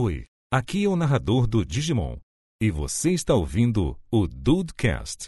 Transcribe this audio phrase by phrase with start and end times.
[0.00, 2.18] Oi, aqui é o narrador do Digimon.
[2.62, 5.26] E você está ouvindo o Dudecast.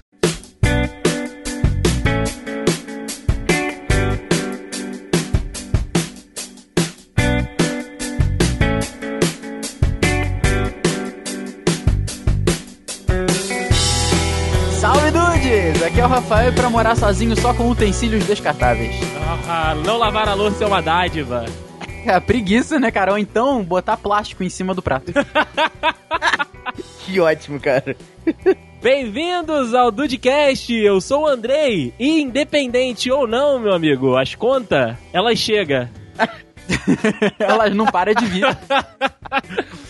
[14.78, 15.82] Salve dudes!
[15.82, 18.94] Aqui é o Rafael pra morar sozinho só com utensílios descartáveis.
[19.48, 21.44] Ah, não lavar a louça é uma dádiva.
[22.06, 23.12] É preguiça, né, cara?
[23.12, 25.12] Ou então botar plástico em cima do prato.
[27.04, 27.96] Que ótimo, cara.
[28.80, 31.92] Bem-vindos ao Dudecast, eu sou o Andrei.
[31.98, 35.88] E independente ou não, meu amigo, as contas, elas chegam.
[37.38, 38.44] Elas não param de vir.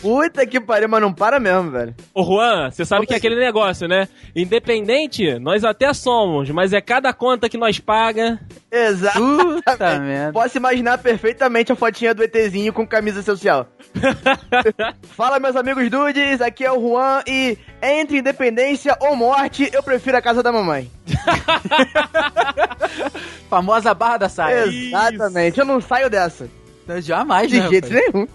[0.00, 1.94] Puta que pariu, mas não para mesmo, velho.
[2.14, 4.08] Ô Juan, você sabe que é aquele negócio, né?
[4.34, 8.40] Independente, nós até somos, mas é cada conta que nós paga.
[8.70, 9.18] Exato.
[9.18, 10.32] Puta merda.
[10.32, 13.66] Posso imaginar perfeitamente a fotinha do ETzinho com camisa social.
[15.16, 20.16] Fala, meus amigos dudes, aqui é o Juan e entre independência ou morte, eu prefiro
[20.16, 20.90] a casa da mamãe.
[23.48, 24.66] Famosa barra da saia.
[24.66, 26.48] Exatamente, eu não saio dessa.
[27.00, 27.68] Jamais, De né?
[27.68, 28.12] jeito rapaz?
[28.12, 28.26] nenhum.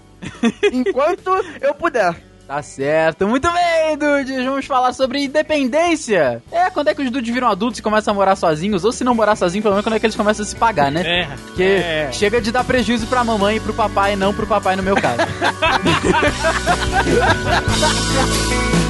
[0.72, 1.30] Enquanto
[1.62, 2.16] eu puder.
[2.48, 3.28] Tá certo.
[3.28, 4.46] Muito bem, dudes.
[4.46, 6.44] Vamos falar sobre independência.
[6.52, 8.86] É, quando é que os dudes viram adultos e começam a morar sozinhos?
[8.86, 10.92] Ou se não morar sozinhos, pelo menos quando é que eles começam a se pagar,
[10.92, 11.22] né?
[11.22, 11.28] É.
[11.48, 12.10] Porque é.
[12.12, 15.22] chega de dar prejuízo pra mamãe e pro papai, não pro papai no meu caso.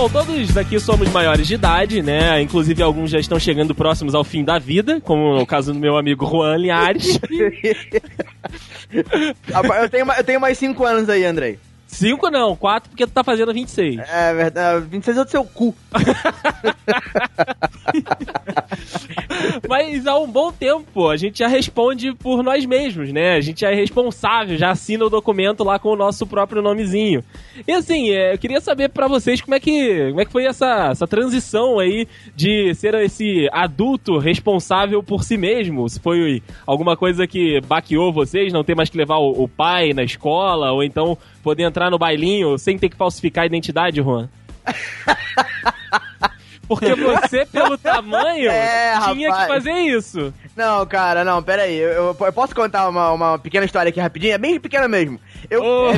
[0.00, 2.40] Bom, todos daqui somos maiores de idade, né?
[2.40, 5.98] Inclusive alguns já estão chegando próximos ao fim da vida, como o caso do meu
[5.98, 7.20] amigo Juan Linhares.
[8.90, 11.58] eu, tenho, eu tenho mais 5 anos aí, Andrei.
[11.90, 13.98] Cinco não, quatro porque tu tá fazendo 26.
[14.08, 15.74] É verdade, 26 é do seu cu.
[19.68, 23.34] Mas há um bom tempo a gente já responde por nós mesmos, né?
[23.34, 27.24] A gente já é responsável, já assina o documento lá com o nosso próprio nomezinho.
[27.66, 30.46] E assim, é, eu queria saber pra vocês como é que, como é que foi
[30.46, 32.06] essa, essa transição aí
[32.36, 35.88] de ser esse adulto responsável por si mesmo.
[35.88, 39.92] Se foi alguma coisa que baqueou vocês, não ter mais que levar o, o pai
[39.92, 44.28] na escola, ou então poder entrar no bailinho sem ter que falsificar a identidade, Juan.
[46.68, 49.48] Porque você, pelo tamanho, É, tinha rapaz.
[49.48, 50.32] que fazer isso.
[50.54, 51.76] Não, cara, não, pera aí.
[51.76, 54.34] Eu, eu- eu posso contar uma, uma pequena história aqui rapidinho?
[54.34, 55.18] É bem pequena mesmo.
[55.50, 55.90] Eu, Oh.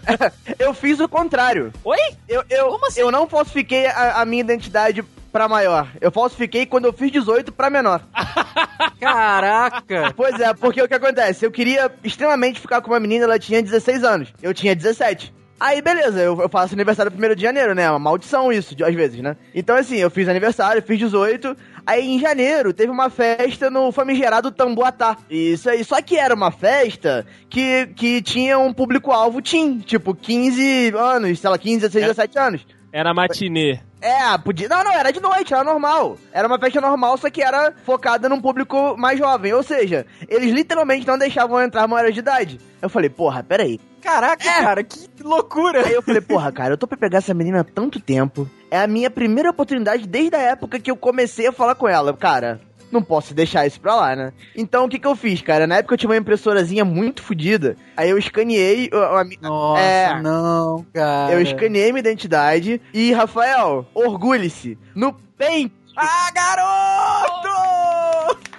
[0.58, 1.70] eu fiz o contrário.
[1.84, 1.98] Oi?
[2.26, 3.00] Eu, eu, Como assim?
[3.00, 5.04] eu não falsifiquei a, a minha identidade
[5.34, 5.88] pra maior.
[6.00, 8.00] Eu falsifiquei quando eu fiz 18 pra menor.
[9.00, 10.12] Caraca!
[10.16, 11.44] Pois é, porque o que acontece?
[11.44, 14.32] Eu queria extremamente ficar com uma menina, ela tinha 16 anos.
[14.40, 15.34] Eu tinha 17.
[15.58, 17.90] Aí, beleza, eu, eu faço aniversário primeiro de janeiro, né?
[17.90, 19.36] Uma maldição isso, de- às vezes, né?
[19.52, 21.56] Então, assim, eu fiz aniversário, fiz 18.
[21.84, 25.16] Aí, em janeiro, teve uma festa no famigerado Tamboatá.
[25.28, 25.82] Isso aí.
[25.82, 29.78] Só que era uma festa que, que tinha um público-alvo teen.
[29.80, 32.08] Tipo, 15 anos, sei lá, 15, 16, É.
[32.08, 32.66] 17 anos.
[32.92, 33.80] Era matinê.
[34.04, 34.68] É, podia.
[34.68, 36.18] Não, não, era de noite, era normal.
[36.30, 39.54] Era uma festa normal, só que era focada num público mais jovem.
[39.54, 42.60] Ou seja, eles literalmente não deixavam entrar maior de idade.
[42.82, 43.80] Eu falei, porra, peraí.
[44.02, 44.60] Caraca, É.
[44.62, 45.86] cara, que loucura!
[45.86, 48.46] Aí eu falei, porra, cara, eu tô pra pegar essa menina há tanto tempo.
[48.70, 52.12] É a minha primeira oportunidade desde a época que eu comecei a falar com ela.
[52.14, 52.60] Cara,
[52.92, 54.32] não posso deixar isso pra lá, né?
[54.56, 55.66] Então o que que eu fiz, cara?
[55.66, 57.76] Na época eu tinha uma impressorazinha muito fodida.
[57.96, 58.90] Aí eu escaneei.
[58.92, 60.20] a- Nossa, É.
[60.22, 61.32] não, cara.
[61.32, 62.80] Eu escaneei minha identidade.
[62.92, 64.78] E, Rafael, orgulhe-se.
[64.94, 65.72] No Paint.
[65.96, 68.38] Ah, garoto!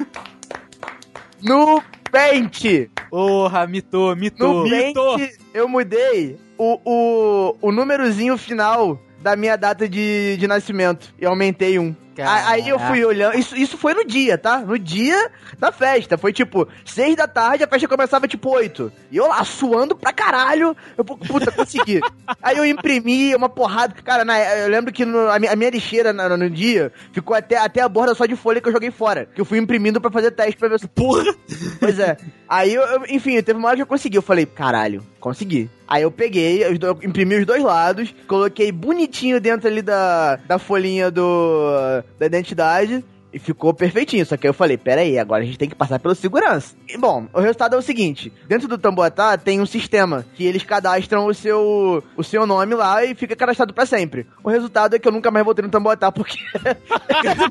[1.41, 1.81] No
[2.11, 2.89] Paint.
[3.09, 4.63] Porra, mitou, No mitou.
[4.63, 5.17] Mitou.
[5.17, 11.13] Paint, eu mudei o, o, o númerozinho final da minha data de, de nascimento.
[11.19, 11.95] E aumentei um.
[12.23, 13.37] Aí eu fui olhando.
[13.37, 14.59] Isso, isso foi no dia, tá?
[14.59, 16.17] No dia da festa.
[16.17, 18.91] Foi tipo, seis da tarde, a festa começava tipo oito.
[19.11, 20.75] E eu lá, suando pra caralho.
[20.97, 21.99] Eu, puta, consegui.
[22.41, 23.93] Aí eu imprimi uma porrada.
[24.03, 27.35] Cara, na- eu lembro que no- a, minha, a minha lixeira no, no dia ficou
[27.35, 29.27] até, até a borda só de folha que eu joguei fora.
[29.33, 30.87] Que eu fui imprimindo pra fazer teste pra ver se.
[30.87, 31.33] Porra!
[31.79, 32.17] Pois é.
[32.47, 34.17] Aí, eu, eu- enfim, teve uma hora que eu consegui.
[34.17, 35.69] Eu falei, caralho, consegui.
[35.87, 36.73] Aí eu peguei, eu
[37.03, 43.03] imprimi os dois lados, coloquei bonitinho dentro ali da, da folhinha do, da identidade
[43.35, 44.25] E ficou perfeitinho.
[44.25, 46.73] Só que aí eu falei, pera aí, agora a gente tem que passar pelo segurança.
[46.87, 50.63] E, bom, o resultado é o seguinte: dentro do Tamboatá tem um sistema que eles
[50.63, 54.25] cadastram o seu, o seu nome lá e fica cadastrado pra sempre.
[54.41, 56.37] O resultado é que eu nunca mais voltei no Tamboatá porque.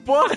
[0.06, 0.34] Porra!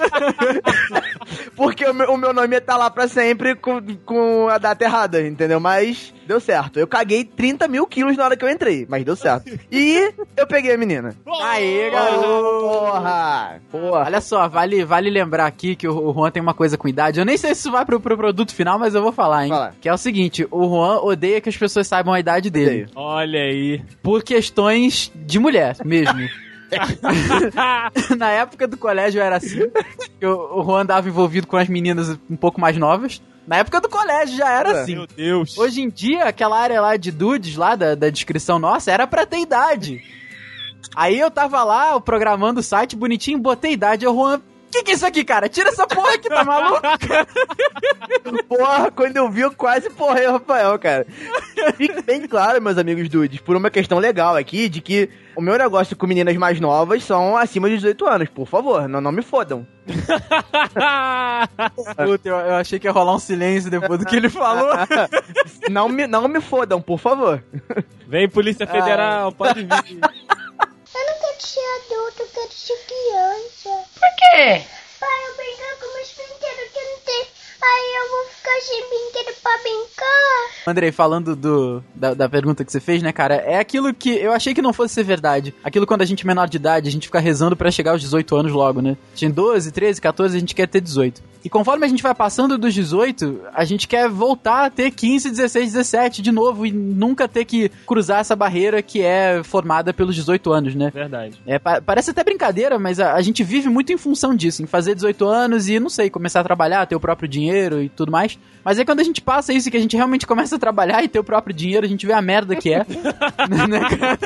[1.55, 4.83] porque o meu, o meu nome ia estar lá pra sempre com, com a data
[4.83, 5.61] errada, entendeu?
[5.61, 6.77] Mas deu certo.
[6.77, 9.57] Eu caguei 30 mil quilos na hora que eu entrei, mas deu certo.
[9.71, 11.15] E eu peguei a menina.
[11.41, 12.67] Aê, garoto!
[12.67, 13.61] Porra!
[13.71, 14.05] Porra!
[14.05, 17.19] Olha só, vale, vale lembrar aqui que o Juan tem uma coisa com idade.
[17.19, 19.49] Eu nem sei se isso vai pro, pro produto final, mas eu vou falar, hein?
[19.49, 19.75] Fala.
[19.79, 22.83] Que é o seguinte: o Juan odeia que as pessoas saibam a idade dele.
[22.83, 22.89] Odeio.
[22.95, 23.81] Olha aí.
[24.01, 26.27] Por questões de mulher mesmo.
[28.17, 29.69] Na época do colégio era assim.
[30.19, 33.21] que O o Juan andava envolvido com as meninas um pouco mais novas.
[33.47, 34.95] Na época do colégio já era assim.
[34.95, 35.57] Meu Deus.
[35.57, 39.25] Hoje em dia, aquela área lá de dudes, lá da, da descrição nossa, era pra
[39.25, 40.03] ter idade.
[40.95, 44.41] Aí eu tava lá, programando o site bonitinho, botei idade, eu, Juan.
[44.71, 45.47] Que que é isso aqui, cara?
[45.47, 46.81] Tira essa porra aqui, tá maluco?
[48.47, 51.05] Porra, quando eu vi, eu quase porrei o Rafael, cara.
[51.75, 55.57] Fique bem claro, meus amigos dudes, por uma questão legal aqui, de que o meu
[55.57, 59.21] negócio com meninas mais novas são acima de 18 anos, por favor, não, não me
[59.21, 59.65] fodam.
[62.05, 64.71] Puta, eu, eu achei que ia rolar um silêncio depois do que ele falou.
[65.69, 67.43] não, me, não me fodam, por favor.
[68.07, 69.99] Vem, Polícia Federal, pode vir.
[71.37, 73.85] Quero ser adulto, eu quero ser criança.
[73.93, 74.63] Por quê?
[75.01, 77.27] Eu brincar com meus brinquedos que eu não tenho.
[77.61, 80.67] Aí eu vou ficar sem brinquedo pra brincar.
[80.67, 83.35] Andrei, falando do, da, da pergunta que você fez, né, cara?
[83.35, 85.53] É aquilo que eu achei que não fosse ser verdade.
[85.63, 88.01] Aquilo quando a gente é menor de idade, a gente fica rezando pra chegar aos
[88.01, 88.95] 18 anos logo, né?
[89.15, 91.21] Tinha 12, 13, 14, a gente quer ter 18.
[91.43, 95.29] E conforme a gente vai passando dos 18, a gente quer voltar a ter 15,
[95.29, 100.13] 16, 17 de novo e nunca ter que cruzar essa barreira que é formada pelos
[100.15, 100.91] 18 anos, né?
[100.93, 101.39] Verdade.
[101.45, 104.67] É, pa- parece até brincadeira, mas a, a gente vive muito em função disso, em
[104.67, 107.46] fazer 18 anos e, não sei, começar a trabalhar, ter o próprio dinheiro
[107.81, 108.37] e tudo mais.
[108.63, 111.01] Mas aí quando a gente passa isso e que a gente realmente começa a trabalhar
[111.01, 112.79] e ter o próprio dinheiro, a gente vê a merda que é.
[113.65, 114.19] né, cara?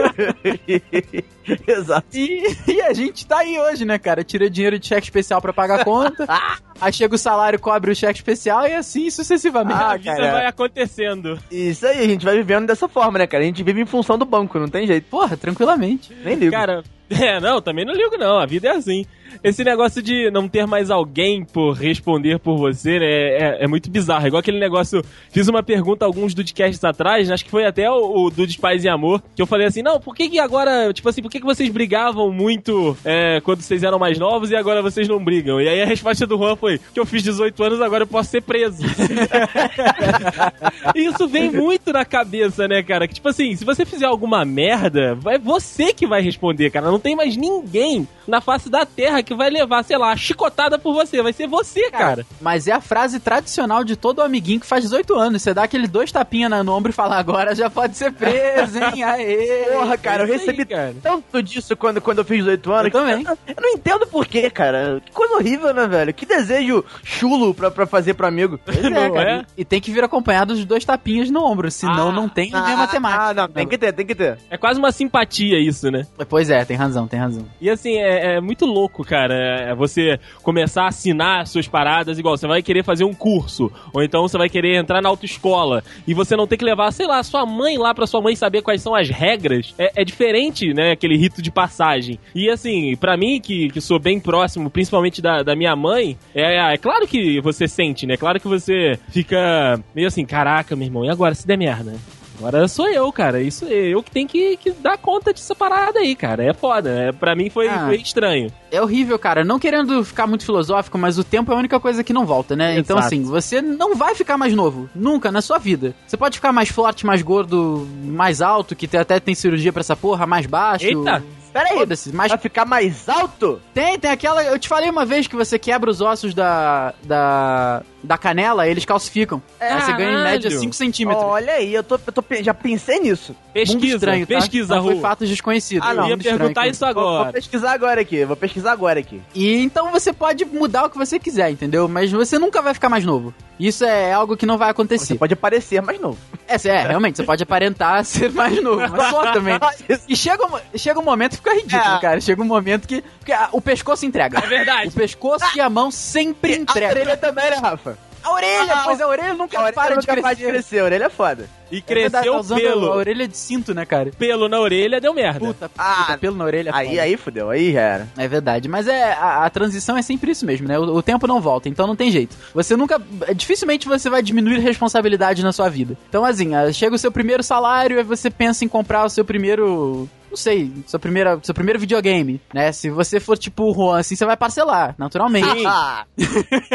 [1.67, 2.07] Exato.
[2.11, 4.23] E, e a gente tá aí hoje, né, cara?
[4.23, 6.25] Tira dinheiro de cheque especial pra pagar a conta,
[6.81, 9.79] aí chega o salário, cobre o cheque especial e assim sucessivamente.
[9.79, 10.31] Ah, a vida cara.
[10.31, 11.39] vai acontecendo.
[11.51, 13.43] Isso aí, a gente vai vivendo dessa forma, né, cara?
[13.43, 15.05] A gente vive em função do banco, não tem jeito.
[15.07, 16.15] Porra, tranquilamente.
[16.23, 16.51] Nem ligo.
[16.51, 19.05] Cara, é, não, também não ligo não, a vida é assim.
[19.43, 23.89] Esse negócio de não ter mais alguém por responder por você, né, é, é muito
[23.89, 24.27] bizarro.
[24.27, 28.25] Igual aquele negócio, fiz uma pergunta a alguns Dudcasts atrás, acho que foi até o,
[28.25, 31.07] o Dudes Paz e Amor, que eu falei assim, não, por que que agora, tipo
[31.09, 34.81] assim, por que que vocês brigavam muito é, quando vocês eram mais novos e agora
[34.81, 35.61] vocês não brigam?
[35.61, 38.29] E aí a resposta do Juan foi, que eu fiz 18 anos, agora eu posso
[38.29, 38.83] ser preso.
[40.95, 43.07] Isso vem muito na cabeça, né, cara?
[43.07, 46.91] Que tipo assim, se você fizer alguma merda, é você que vai responder, cara.
[46.91, 50.77] Não tem mais ninguém na face da terra que vai levar, sei lá, a chicotada
[50.77, 51.21] por você.
[51.21, 52.25] Vai ser você, cara.
[52.39, 55.41] Mas é a frase tradicional de todo amiguinho que faz 18 anos.
[55.41, 59.03] Você dá aquele dois tapinhas no ombro e fala, agora já pode ser preso, hein?
[59.03, 59.67] Aê!
[59.73, 60.95] Porra, cara, eu aí, recebi cara.
[61.01, 62.85] tanto disso quando, quando eu fiz 18 anos.
[62.85, 63.23] Eu também.
[63.25, 65.01] Eu, eu não entendo por quê, cara.
[65.05, 66.13] Que coisa horrível, né, velho?
[66.13, 68.59] Que desejo chulo pra, pra fazer pro amigo.
[68.63, 69.31] Pois é, cara.
[69.31, 69.45] é?
[69.57, 72.75] E tem que vir acompanhado de dois tapinhas no ombro, senão Ah, não tem nem
[72.75, 73.23] matemática.
[73.23, 74.37] Ah, não, tem que ter, tem que ter.
[74.49, 76.05] É quase uma simpatia isso, né?
[76.29, 77.45] Pois é, tem razão, tem razão.
[77.59, 79.35] E assim, é, é muito louco, cara.
[79.71, 82.37] É você começar a assinar suas paradas igual.
[82.37, 86.13] Você vai querer fazer um curso, ou então você vai querer entrar na autoescola, e
[86.13, 88.81] você não tem que levar, sei lá, sua mãe lá pra sua mãe saber quais
[88.81, 89.75] são as regras.
[89.77, 90.91] É, é diferente, né?
[90.91, 92.17] Aquele rito de passagem.
[92.33, 96.73] E assim, pra mim, que, que sou bem próximo, principalmente da, da minha mãe, é,
[96.73, 98.15] é claro que você sente, né?
[98.15, 101.93] Claro que você fica meio assim, caraca, meu irmão, e agora se der merda?
[102.41, 103.41] Agora sou eu, cara.
[103.41, 106.43] Isso é eu que tenho que, que dar conta dessa parada aí, cara.
[106.43, 106.89] É foda.
[106.89, 107.85] É, pra mim foi, Ah.
[107.85, 108.51] foi estranho.
[108.71, 109.43] É horrível, cara.
[109.43, 112.55] Não querendo ficar muito filosófico, mas o tempo é a única coisa que não volta,
[112.55, 112.77] né?
[112.77, 113.07] Então, Exato.
[113.13, 114.89] assim, você não vai ficar mais novo.
[114.95, 115.93] Nunca na sua vida.
[116.07, 119.95] Você pode ficar mais forte, mais gordo, mais alto, que até tem cirurgia pra essa
[119.95, 120.85] porra, mais baixo.
[120.85, 121.23] Eita!
[121.51, 123.61] Pera aí, Foda-se, mas vai ficar mais alto?
[123.73, 124.41] tem, tem aquela.
[124.41, 126.93] Eu te falei uma vez que você quebra os ossos da.
[127.03, 127.83] da.
[128.03, 129.41] Da canela, eles calcificam.
[129.59, 130.59] Aí você ganha em média Caralho!
[130.59, 131.23] 5 centímetros.
[131.25, 133.33] Olha aí, eu, tô, eu tô, já pensei nisso.
[133.33, 134.35] Mundo Pesquisa, estranho, tá?
[134.35, 135.01] pesquisa, Não foi Ru.
[135.01, 135.85] fatos desconhecidos.
[135.87, 137.33] Ah, não, Eu ia perguntar isso Vou, vou agora.
[137.33, 139.21] pesquisar agora aqui, vou pesquisar agora aqui.
[139.35, 141.87] E então você pode mudar o que você quiser, entendeu?
[141.89, 143.33] Mas você nunca vai ficar mais novo.
[143.59, 145.15] Isso é algo que não vai Você acontecer.
[145.15, 146.17] pode aparecer mais novo.
[146.47, 149.59] É, é, realmente, você pode aparentar ser mais novo, mas só também.
[150.07, 151.99] E chega, um- chega um momento que fica ridículo, É.
[151.99, 152.21] cara.
[152.21, 153.03] Chega um momento que.
[153.19, 154.39] Porque ah, o pescoço entrega.
[154.39, 154.87] É verdade.
[154.87, 156.89] O pescoço e a mão sempre A entregam.
[156.89, 157.90] orelha também, né, Rafa?
[158.23, 160.21] A orelha, Ah, pois a orelha nunca A orelha para de nunca crescer.
[160.21, 161.49] para de crescer, a orelha é foda.
[161.71, 162.91] E cresceu tá o pelo.
[162.91, 164.11] A orelha de cinto, né, cara?
[164.17, 165.39] Pelo na orelha deu merda.
[165.39, 166.69] Puta, Ah, puta, pelo na orelha.
[166.69, 167.01] é Aí, foda.
[167.01, 168.07] aí fudeu, aí já era.
[168.17, 170.77] É verdade, mas é a, a transição é sempre isso mesmo, né?
[170.77, 172.35] O, o tempo não volta, então não tem jeito.
[172.53, 173.01] Você nunca.
[173.35, 175.97] Dificilmente você vai diminuir responsabilidade na sua vida.
[176.09, 179.23] Então, assim, ah, chega o seu primeiro salário e você pensa em comprar o seu
[179.23, 180.09] primeiro.
[180.31, 182.71] Não sei, sua primeira, seu primeiro videogame, né?
[182.71, 185.65] Se você for tipo o Juan, assim, você vai parcelar, naturalmente.
[185.65, 186.05] Ah,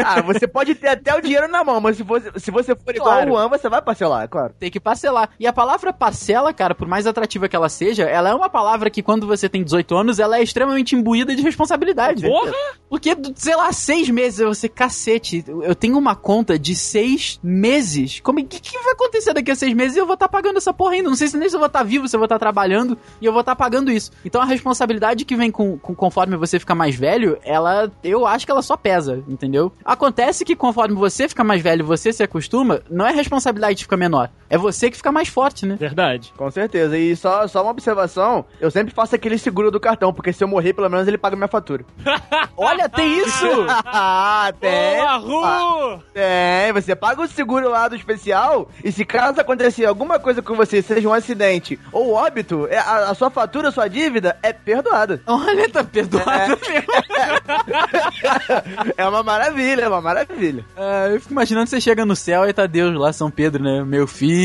[0.05, 2.95] ah, você pode ter até o dinheiro na mão, mas se você, se você for
[2.95, 3.31] igual Claro.
[3.31, 4.53] o Juan, você vai parcelar, é claro.
[4.59, 5.29] Tem que parcelar.
[5.39, 8.91] E a palavra parcela, cara, por mais atrativa que ela seja, ela é uma palavra
[8.91, 12.27] que quando você tem 18 anos, ela é extremamente imbuída de responsabilidade.
[12.27, 12.53] Porra!
[12.89, 18.19] Porque, sei lá, seis meses, você, cacete, eu tenho uma conta de seis meses.
[18.21, 20.57] Como é que, que vai acontecer daqui a seis meses e eu vou estar pagando
[20.57, 21.09] essa porra ainda?
[21.09, 23.25] Não sei se nem se eu vou estar vivo, se eu vou estar trabalhando e
[23.25, 24.11] eu vou estar pagando isso.
[24.25, 28.45] Então a responsabilidade que vem com, com- conforme você fica mais velho, ela, eu acho
[28.45, 29.71] que ela só pesa, entendeu?
[29.83, 33.97] Acontece que conforme você fica mais velho, você se acostuma, não é responsabilidade que fica
[33.97, 35.75] menor, é você que fica mais forte, né?
[35.79, 36.33] Verdade.
[36.37, 36.97] Com certeza.
[36.97, 40.47] E só, só uma observação, eu sempre faço aquele seguro do cartão, porque se eu
[40.47, 41.85] morrer, pelo menos ele paga minha fatura.
[42.55, 43.45] Olha, tem isso!
[43.67, 44.97] ah, tem.
[45.21, 45.99] Boa, Ah!
[46.13, 50.55] Tem, você paga o seguro lá do especial e se caso acontecer alguma coisa com
[50.55, 54.51] você, seja um acidente ou óbito, é, a, a sua fatura, a sua dívida é
[54.53, 55.21] perdoada.
[55.27, 56.87] Olha, tá perdoado mesmo.
[58.97, 60.65] é uma maravilha, é uma maravilha.
[60.75, 63.83] Ah, eu fico imaginando você chega no céu e tá Deus lá, São Pedro, né?
[63.83, 64.36] Meu filho,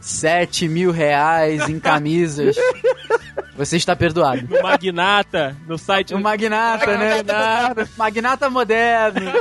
[0.00, 2.56] sete mil reais em camisas.
[3.56, 4.46] Você está perdoado.
[4.48, 6.14] No Magnata, no site.
[6.14, 7.24] O Magnata, né?
[7.96, 9.32] Magnata moderno.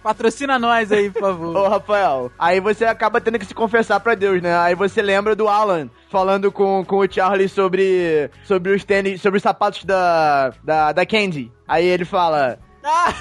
[0.00, 1.56] Patrocina nós aí, por favor.
[1.56, 4.56] Ô, Rafael, aí você acaba tendo que se confessar pra Deus, né?
[4.56, 9.38] Aí você lembra do Alan falando com, com o Charlie sobre, sobre os tênis, sobre
[9.38, 11.50] os sapatos da, da, da Candy.
[11.66, 12.60] Aí ele fala...
[12.84, 13.12] Ah!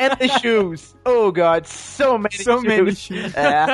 [0.00, 0.94] And the shoes.
[1.04, 2.64] Oh, God, so many So shoes.
[2.64, 3.32] many shoes.
[3.34, 3.66] É.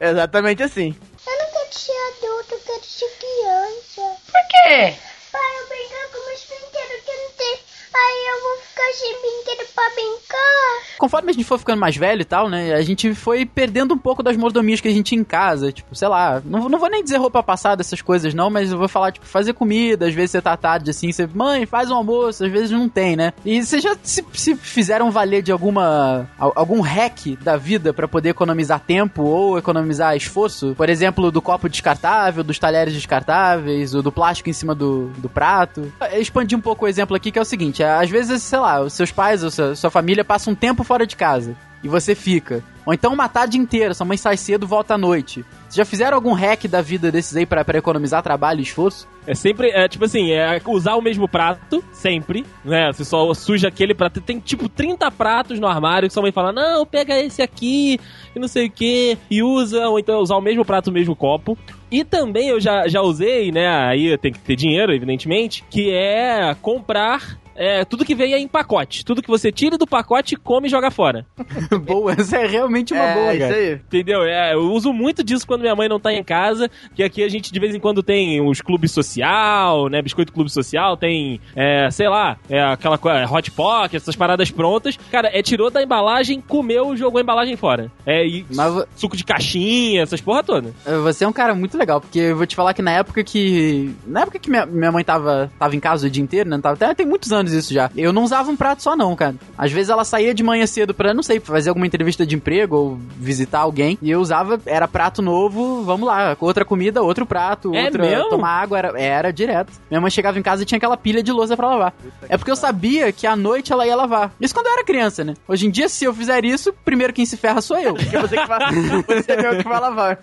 [0.10, 0.94] Exatamente assim.
[1.26, 4.16] Eu não quero ser adulto, eu quero ser criança.
[4.26, 4.94] Por quê?
[5.32, 7.58] Pai, eu brincar com meus brinquedos que eu não tenho.
[7.94, 8.53] Aí eu vou
[8.92, 10.98] sem brinquedo pra brincar.
[10.98, 12.74] Conforme a gente for ficando mais velho e tal, né?
[12.74, 15.72] A gente foi perdendo um pouco das mordomias que a gente tinha em casa.
[15.72, 18.78] Tipo, sei lá, não, não vou nem dizer roupa passada, essas coisas não, mas eu
[18.78, 20.06] vou falar, tipo, fazer comida.
[20.06, 23.16] Às vezes você tá tarde assim, você, mãe, faz um almoço, às vezes não tem,
[23.16, 23.32] né?
[23.44, 26.28] E vocês já se, se fizeram valer de alguma.
[26.38, 30.74] al- algum hack da vida pra poder economizar tempo ou economizar esforço?
[30.76, 35.28] Por exemplo, do copo descartável, dos talheres descartáveis, ou do plástico em cima do, do
[35.28, 35.92] prato.
[36.12, 38.58] Eu expandi um pouco o exemplo aqui, que é o seguinte: é, às vezes, sei
[38.58, 41.88] lá, os seus pais ou sua, sua família passam um tempo fora de casa e
[41.88, 42.64] você fica.
[42.86, 45.44] Ou então uma tarde inteira, sua mãe sai cedo volta à noite.
[45.62, 49.06] Vocês já fizeram algum hack da vida desses aí pra economizar trabalho e esforço?
[49.26, 52.92] É sempre, é tipo assim, é usar o mesmo prato, sempre, né?
[52.92, 54.20] Você só suja aquele prato.
[54.20, 57.98] Tem tipo 30 pratos no armário que sua mãe fala, não, pega esse aqui,
[58.34, 61.16] e não sei o que, e usa, ou então usar o mesmo prato, o mesmo
[61.16, 61.56] copo.
[61.90, 63.66] E também eu já, já usei, né?
[63.66, 67.38] Aí tem que ter dinheiro, evidentemente, que é comprar.
[67.56, 69.04] É, tudo que vem é em pacote.
[69.04, 71.26] Tudo que você tira do pacote, come e joga fora.
[71.84, 73.54] boa, essa é realmente uma é, boa, isso cara.
[73.54, 73.72] aí.
[73.74, 74.22] Entendeu?
[74.22, 77.28] É, eu uso muito disso quando minha mãe não tá em casa, que aqui a
[77.28, 80.02] gente de vez em quando tem os clubes social, né?
[80.02, 84.98] Biscoito Clube Social, tem, é, sei lá, é aquela coisa, Hot Pocket, essas paradas prontas.
[85.10, 87.90] Cara, é tirou da embalagem, comeu, jogou a embalagem fora.
[88.06, 90.72] É, e Mas suco de caixinha, essas porra toda.
[91.02, 93.94] Você é um cara muito legal, porque eu vou te falar que na época que.
[94.06, 96.58] Na época que minha, minha mãe tava, tava em casa o dia inteiro, né?
[96.60, 97.90] Tava, até tem muitos anos isso já.
[97.96, 99.34] Eu não usava um prato só, não, cara.
[99.56, 102.76] Às vezes ela saía de manhã cedo pra, não sei, fazer alguma entrevista de emprego
[102.76, 103.98] ou visitar alguém.
[104.00, 108.02] E eu usava, era prato novo, vamos lá, outra comida, outro prato, É outra.
[108.02, 108.28] mesmo?
[108.30, 109.72] Tomar água, era, era direto.
[109.90, 111.94] Minha mãe chegava em casa e tinha aquela pilha de louça pra lavar.
[112.28, 114.32] É porque eu sabia que à noite ela ia lavar.
[114.40, 115.34] Isso quando eu era criança, né?
[115.48, 117.94] Hoje em dia, se eu fizer isso, primeiro quem se ferra sou eu.
[118.04, 120.18] Porque você que vai, você mesmo que vai lavar.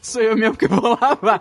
[0.00, 1.40] Sou eu mesmo que vou lavar.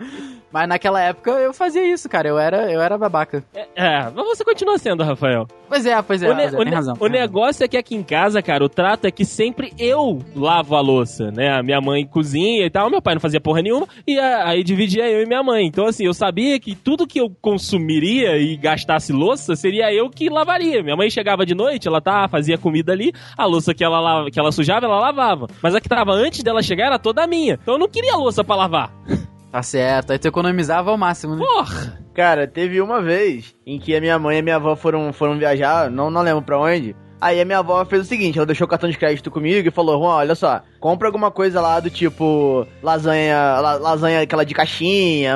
[0.56, 2.30] Mas naquela época eu fazia isso, cara.
[2.30, 3.44] Eu era, eu era babaca.
[3.54, 5.46] É, é, mas você continua sendo, Rafael.
[5.68, 6.30] Pois é, pois é.
[6.30, 6.96] o ne- é, o ne- razão.
[6.98, 10.78] o negócio é que aqui em casa, cara, o trato é que sempre eu lavo
[10.78, 11.50] a louça, né?
[11.60, 15.06] A minha mãe cozinha e tal, meu pai não fazia porra nenhuma, e aí dividia
[15.12, 15.66] eu e minha mãe.
[15.66, 20.30] Então, assim, eu sabia que tudo que eu consumiria e gastasse louça seria eu que
[20.30, 20.82] lavaria.
[20.82, 24.32] Minha mãe chegava de noite, ela tá, fazia comida ali, a louça que ela, lava-
[24.32, 25.48] que ela sujava, ela lavava.
[25.62, 27.60] Mas a que tava antes dela chegar era toda minha.
[27.62, 28.90] Então eu não queria louça pra lavar.
[29.56, 30.12] Tá certo.
[30.12, 31.46] Aí tu economizava ao máximo, né?
[31.46, 31.98] Porra!
[32.14, 35.40] Cara, teve uma vez em que a minha mãe e a minha avó foram, foram
[35.40, 36.94] viajar, não, não lembro pra onde.
[37.22, 39.72] Aí a minha avó fez o seguinte, ela deixou o cartão de crédito comigo e
[39.72, 44.54] falou, Juan, olha só, compra alguma coisa lá do tipo lasanha, la, lasanha aquela de
[44.54, 45.34] caixinha,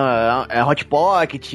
[0.49, 1.53] é, hot pocket,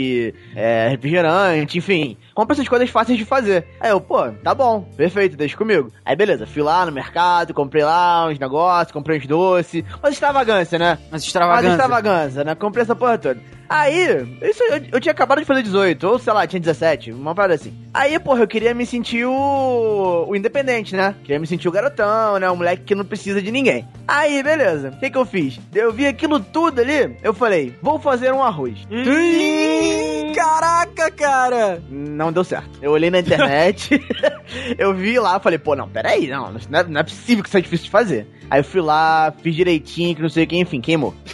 [0.57, 2.17] é, refrigerante, enfim.
[2.35, 3.67] Compra essas coisas fáceis de fazer.
[3.81, 5.93] Aí eu, pô, tá bom, perfeito, deixa comigo.
[6.05, 10.79] Aí beleza, fui lá no mercado, comprei lá uns negócios, comprei uns doces, mas extravagância,
[10.79, 10.99] né?
[11.11, 11.69] Mas extravagância.
[11.69, 12.55] Mas extravagância, né?
[12.55, 13.41] Comprei essa porra toda.
[13.69, 17.35] Aí, isso eu, eu, tinha acabado de fazer 18, ou sei lá, tinha 17, uma
[17.35, 17.75] parada assim.
[17.93, 21.15] Aí, porra, eu queria me sentir o, o independente, né?
[21.23, 22.51] Queria me sentir o garotão, né?
[22.51, 23.87] O moleque que não precisa de ninguém.
[24.07, 24.91] Aí, beleza.
[24.91, 25.59] O que que eu fiz?
[25.75, 28.87] Eu vi aquilo tudo ali, eu falei, vou fazer um arroz.
[28.91, 31.83] Hum, caraca, cara!
[31.89, 32.79] Não deu certo.
[32.83, 34.01] Eu olhei na internet,
[34.77, 37.59] eu vi lá, falei, pô, não, peraí, não, não é, não é possível que isso
[37.59, 38.27] é difícil de fazer.
[38.51, 41.15] Aí eu fui lá, fiz direitinho, que não sei o que, enfim, queimou.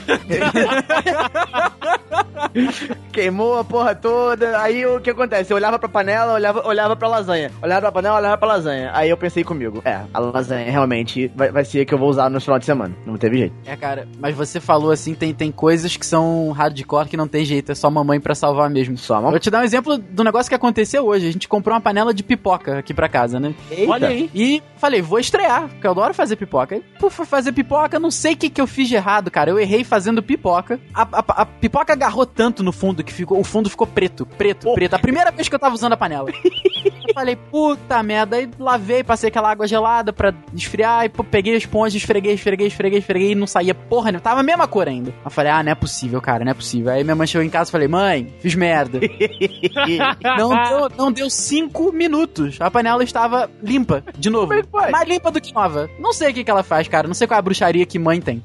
[3.13, 4.61] Queimou a porra toda.
[4.61, 5.53] Aí o que acontece?
[5.53, 7.51] Eu olhava pra panela, olhava, olhava pra lasanha.
[7.63, 8.91] Olhava pra panela, olhava pra lasanha.
[8.95, 12.09] Aí eu pensei comigo, é, a lasanha realmente vai, vai ser a que eu vou
[12.09, 12.95] usar no final de semana.
[13.07, 13.55] Não teve jeito.
[13.67, 17.45] É, cara, mas você falou assim, tem, tem coisas que são hardcore que não tem
[17.45, 18.97] jeito, é só mamãe pra salvar mesmo.
[18.97, 19.31] Só mamãe.
[19.31, 21.29] Vou te dar um exemplo do negócio que aconteceu hoje.
[21.29, 23.55] A gente comprou uma panela de pipoca aqui pra casa, né?
[23.71, 23.91] Eita.
[23.93, 24.31] Olha aí.
[24.35, 26.81] E falei, vou estrear, porque eu adoro fazer pipoca.
[27.01, 29.51] Por fazer pipoca, não sei o que, que eu fiz de errado, cara.
[29.51, 30.79] Eu errei fazendo pipoca.
[30.93, 34.73] A, a, a pipoca agarrou tanto no fundo que ficou, o fundo ficou preto, preto,
[34.75, 34.95] preto.
[34.95, 36.31] A primeira vez que eu tava usando a panela.
[36.31, 38.37] eu falei, puta merda.
[38.37, 41.07] Aí lavei, passei aquela água gelada pra esfriar.
[41.07, 43.33] E pô, peguei a esponja, esfreguei, esfreguei, esfreguei, esfreguei.
[43.33, 44.21] E não saía porra nenhuma.
[44.21, 45.15] Tava a mesma cor ainda.
[45.25, 46.93] Eu falei, ah, não é possível, cara, não é possível.
[46.93, 49.01] Aí minha mãe chegou em casa e falei, mãe, fiz merda.
[50.37, 52.61] não, deu, não deu cinco minutos.
[52.61, 54.49] A panela estava limpa, de novo.
[54.49, 54.91] Como é que foi?
[54.91, 55.89] Mais limpa do que nova.
[55.99, 57.07] Não sei o que, que ela faz, cara.
[57.09, 58.43] Não sei qual é a bruxaria que mãe tem.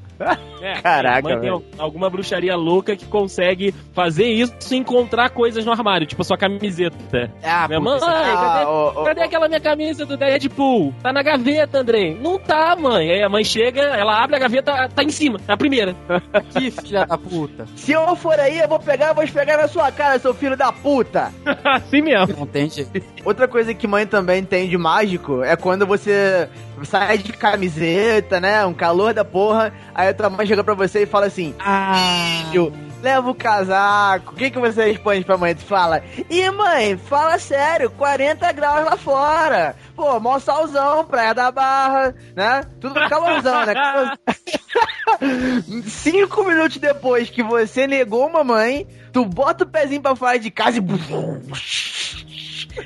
[0.62, 1.52] É, Caraca, mãe tem velho.
[1.54, 6.24] al- alguma bruxaria louca que consegue fazer isso e encontrar coisas no armário, tipo a
[6.24, 7.30] sua camiseta.
[7.42, 10.94] Ah, Minha puta, mãe, cadê, Ah, ô, ô, cadê aquela minha camisa do Deadpool?
[11.02, 12.14] Tá na gaveta, Andrei.
[12.18, 13.10] Não tá, mãe.
[13.10, 15.94] Aí a mãe chega, ela abre a gaveta, tá em cima, é a primeira.
[16.56, 17.66] Que filha da puta.
[17.76, 20.56] Se eu for aí, eu vou pegar, eu vou esfregar na sua cara, seu filho
[20.56, 21.32] da puta.
[21.64, 22.36] assim mesmo.
[22.38, 23.02] Não tem jeito.
[23.24, 26.48] Outra coisa que mãe também tem de mágico é quando você
[26.84, 28.64] sai de camiseta, né?
[28.66, 29.72] Um calor da porra.
[29.94, 32.44] Aí a tua mãe chega pra você e fala assim: Ah.
[32.50, 34.32] Filho, leva o casaco.
[34.32, 35.54] O que, que você responde pra mãe?
[35.54, 39.76] Tu fala: Ih, mãe, fala sério, 40 graus lá fora.
[39.94, 42.64] Pô, mó solzão, praia da barra, né?
[42.80, 43.74] Tudo calorzão, né?
[45.86, 50.50] Cinco minutos depois que você negou uma mãe, tu bota o pezinho pra fora de
[50.50, 50.82] casa e.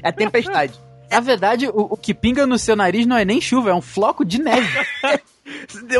[0.04, 0.73] É tempestade.
[1.11, 3.81] Na verdade, o, o que pinga no seu nariz não é nem chuva, é um
[3.83, 4.69] floco de neve.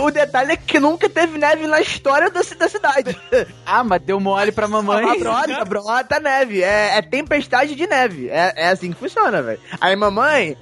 [0.00, 3.19] O detalhe é que nunca teve neve na história da, ci- da cidade.
[3.67, 5.05] ah, mas deu mole pra mamãe.
[5.05, 6.62] A brota, brota neve.
[6.62, 8.29] É, é tempestade de neve.
[8.29, 9.59] É, é assim que funciona, velho.
[9.81, 10.56] Aí mamãe.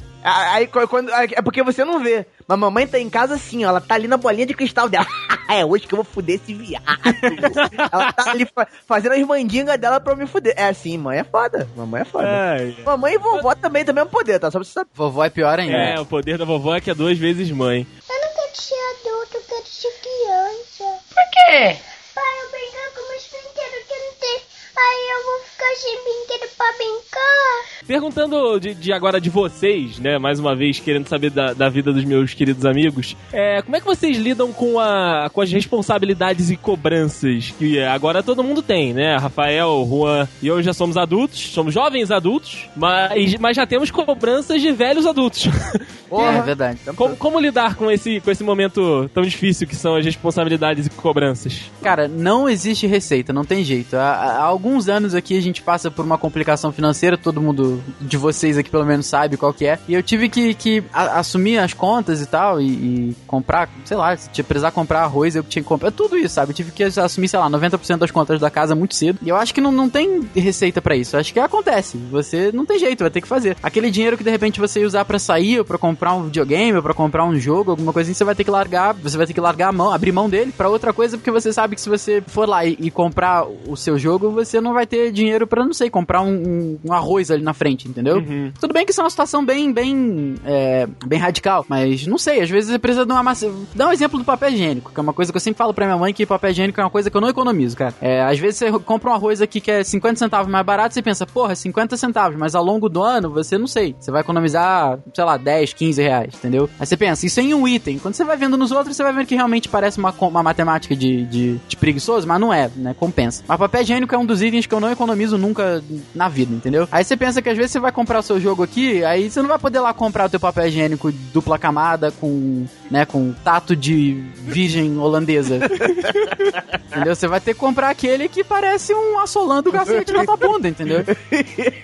[0.52, 1.10] Aí qu- quando.
[1.12, 2.26] É porque você não vê.
[2.46, 3.68] Mas mamãe tá em casa assim, ó.
[3.68, 5.06] Ela tá ali na bolinha de cristal dela.
[5.50, 6.84] é hoje que eu vou fuder esse viado.
[7.92, 10.54] ela tá ali fa- fazendo as mandingas dela pra eu me fuder.
[10.56, 11.68] É assim, mãe é foda.
[11.76, 12.28] Mamãe é foda.
[12.28, 12.76] Ai.
[12.84, 14.50] Mamãe e vovó também tem o mesmo poder, tá?
[14.50, 14.90] Só pra você saber.
[14.94, 15.76] Vovó é pior ainda.
[15.76, 17.86] É, o poder da vovó é que é duas vezes mãe.
[18.08, 20.98] Eu não quero ser adulto, eu quero ser criança.
[21.08, 21.76] Por quê?
[22.14, 24.40] Pai, eu brincar com meus brinquedos que não tem.
[24.78, 27.84] Aí eu vou ficar sem brinquedo pra brincar.
[27.86, 30.18] Perguntando de, de agora de vocês, né?
[30.18, 33.16] Mais uma vez, querendo saber da, da vida dos meus queridos amigos.
[33.32, 38.22] É, como é que vocês lidam com, a, com as responsabilidades e cobranças que agora
[38.22, 39.16] todo mundo tem, né?
[39.16, 44.60] Rafael, Juan e eu já somos adultos, somos jovens adultos, mas, mas já temos cobranças
[44.62, 45.48] de velhos adultos.
[46.10, 46.78] É verdade.
[46.96, 50.90] como, como lidar com esse, com esse momento tão difícil que são as responsabilidades e
[50.90, 51.70] cobranças?
[51.82, 53.94] Cara, não existe receita, não tem jeito.
[53.94, 58.16] Há, há alguns anos aqui a gente passa por uma complicação financeira, todo mundo de
[58.16, 59.78] vocês aqui pelo menos sabe qual que é.
[59.88, 63.96] E eu tive que, que a- assumir as contas e tal, e, e comprar, sei
[63.96, 66.50] lá, se tinha precisar comprar arroz, eu tinha que comprar tudo isso, sabe?
[66.52, 69.18] Eu tive que assumir, sei lá, 90% das contas da casa muito cedo.
[69.22, 71.16] E eu acho que não, não tem receita pra isso.
[71.16, 71.96] Eu acho que acontece.
[72.10, 73.56] Você não tem jeito, vai ter que fazer.
[73.62, 76.76] Aquele dinheiro que de repente você ia usar pra sair, ou pra comprar um videogame,
[76.76, 79.26] ou pra comprar um jogo, alguma coisa assim, você vai ter que largar, você vai
[79.26, 81.80] ter que largar a mão, abrir mão dele pra outra coisa, porque você sabe que
[81.80, 85.46] se você for lá e, e comprar o seu jogo, você não vai ter dinheiro
[85.46, 88.22] pra, não sei, comprar um, um- arroz ali na frente, entendeu?
[88.60, 92.40] Tudo bem que isso é uma situação bem, bem, é, bem radical, mas não sei,
[92.40, 93.50] às vezes você precisa de uma massa.
[93.74, 95.86] Dá um exemplo do papel higiênico, que é uma coisa que eu sempre falo pra
[95.86, 97.94] minha mãe que papel higiênico é uma coisa que eu não economizo, cara.
[98.00, 101.02] É, às vezes você compra um arroz aqui que é 50 centavos mais barato, você
[101.02, 104.98] pensa, porra, 50 centavos, mas ao longo do ano você não sei, você vai economizar,
[105.14, 106.68] sei lá, 10, 15 reais, entendeu?
[106.78, 107.98] Aí você pensa, isso é em um item.
[107.98, 110.94] Quando você vai vendo nos outros, você vai ver que realmente parece uma, uma matemática
[110.96, 112.94] de, de, de preguiçoso, mas não é, né?
[112.98, 113.44] Compensa.
[113.46, 115.82] Mas papel higiênico é um dos itens que eu não economizo nunca
[116.14, 116.88] na vida, entendeu?
[116.90, 119.40] Aí você pensa que às vezes você vai comprar o seu jogo aqui, aí você
[119.40, 123.76] não vai poder lá comprar o teu papel higiênico dupla camada com, né, com tato
[123.76, 125.60] de virgem holandesa.
[126.90, 127.14] entendeu?
[127.14, 130.68] Você vai ter que comprar aquele que parece um assolando o gacete na tua bunda,
[130.68, 131.04] entendeu?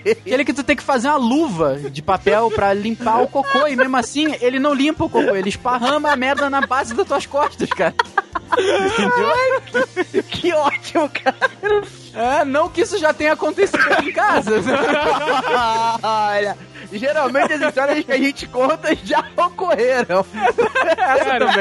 [0.05, 3.75] Aquele que tu tem que fazer uma luva de papel pra limpar o cocô e
[3.75, 7.25] mesmo assim ele não limpa o cocô, ele esparrama a merda na base das tuas
[7.25, 7.95] costas, cara.
[10.29, 11.51] Que ótimo, cara.
[12.13, 14.51] É, não que isso já tenha acontecido aqui em casa.
[16.01, 16.57] Olha,
[16.91, 20.25] geralmente as histórias que a gente conta já ocorreram.
[20.95, 21.51] Cara,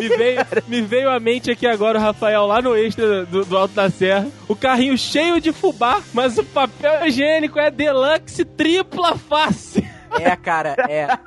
[0.00, 3.56] me, veio, me veio à mente aqui agora o Rafael lá no extra do, do
[3.56, 4.28] Alto da Serra.
[4.48, 9.86] O carrinho cheio de fubá, mas o papel higiênico é deluxe tripla face.
[10.18, 11.18] É, cara, é.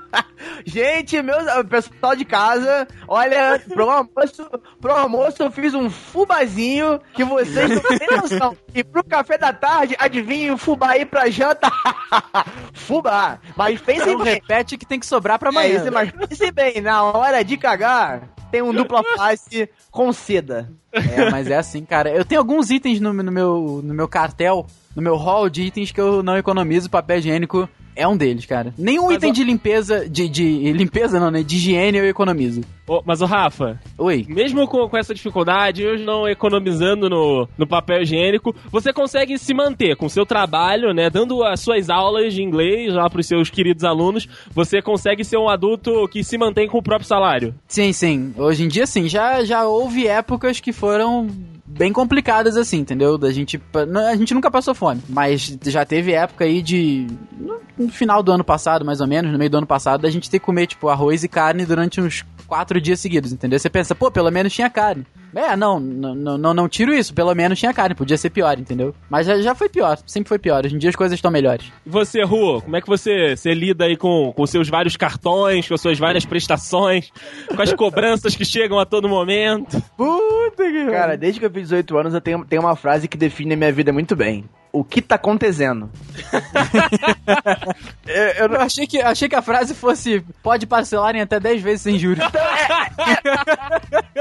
[0.65, 4.49] Gente, meus, pessoal de casa, olha, pro almoço,
[4.81, 8.57] pro almoço eu fiz um fubazinho que vocês não têm noção.
[8.73, 11.69] E pro café da tarde, adivinha o fubá aí pra janta?
[12.73, 13.39] fubá.
[13.55, 14.35] Mas pensem Não bem.
[14.35, 15.75] repete que tem que sobrar pra É amanhã.
[15.81, 20.69] isso, mas pensem bem, na hora de cagar, tem um dupla face com seda.
[20.91, 22.09] É, mas é assim, cara.
[22.09, 25.91] Eu tenho alguns itens no, no meu, no meu cartel, no meu hall de itens
[25.91, 26.89] que eu não economizo.
[26.89, 28.73] Papel higiênico é um deles, cara.
[28.77, 31.43] Nenhum Mas item o- de limpeza, de, de limpeza não, né?
[31.43, 32.61] De higiene eu economizo.
[32.87, 34.25] Ô, mas o Rafa, Oi.
[34.27, 39.53] mesmo com, com essa dificuldade, eu não economizando no, no papel higiênico, você consegue se
[39.53, 41.09] manter com o seu trabalho, né?
[41.09, 45.47] Dando as suas aulas de inglês lá pros seus queridos alunos, você consegue ser um
[45.49, 47.53] adulto que se mantém com o próprio salário.
[47.67, 48.33] Sim, sim.
[48.37, 49.07] Hoje em dia, sim.
[49.07, 51.27] Já, já houve épocas que foram
[51.69, 53.17] bem complicadas assim, entendeu?
[53.17, 53.61] Da gente,
[54.07, 57.07] a gente nunca passou fome, mas já teve época aí de
[57.77, 60.29] no final do ano passado, mais ou menos, no meio do ano passado, da gente
[60.29, 63.59] ter que comer tipo arroz e carne durante uns quatro dias seguidos, entendeu?
[63.59, 65.05] Você pensa, pô, pelo menos tinha carne.
[65.35, 68.95] É, não, não, não, tiro isso, pelo menos tinha carne, podia ser pior, entendeu?
[69.07, 70.65] Mas já, já foi pior, sempre foi pior.
[70.65, 71.71] Hoje em dia as coisas estão melhores.
[71.85, 75.67] E você, Ru, como é que você, você lida aí com, com seus vários cartões,
[75.67, 77.11] com suas várias prestações,
[77.55, 79.79] com as cobranças que chegam a todo momento?
[79.95, 83.17] Puta que Cara, desde que eu fiz 18 anos, eu tenho, tenho uma frase que
[83.17, 84.45] define a minha vida muito bem.
[84.71, 85.89] O que tá acontecendo?
[88.05, 91.61] eu, eu Eu achei que, achei que a frase fosse pode parcelar em até 10
[91.61, 92.23] vezes sem juros.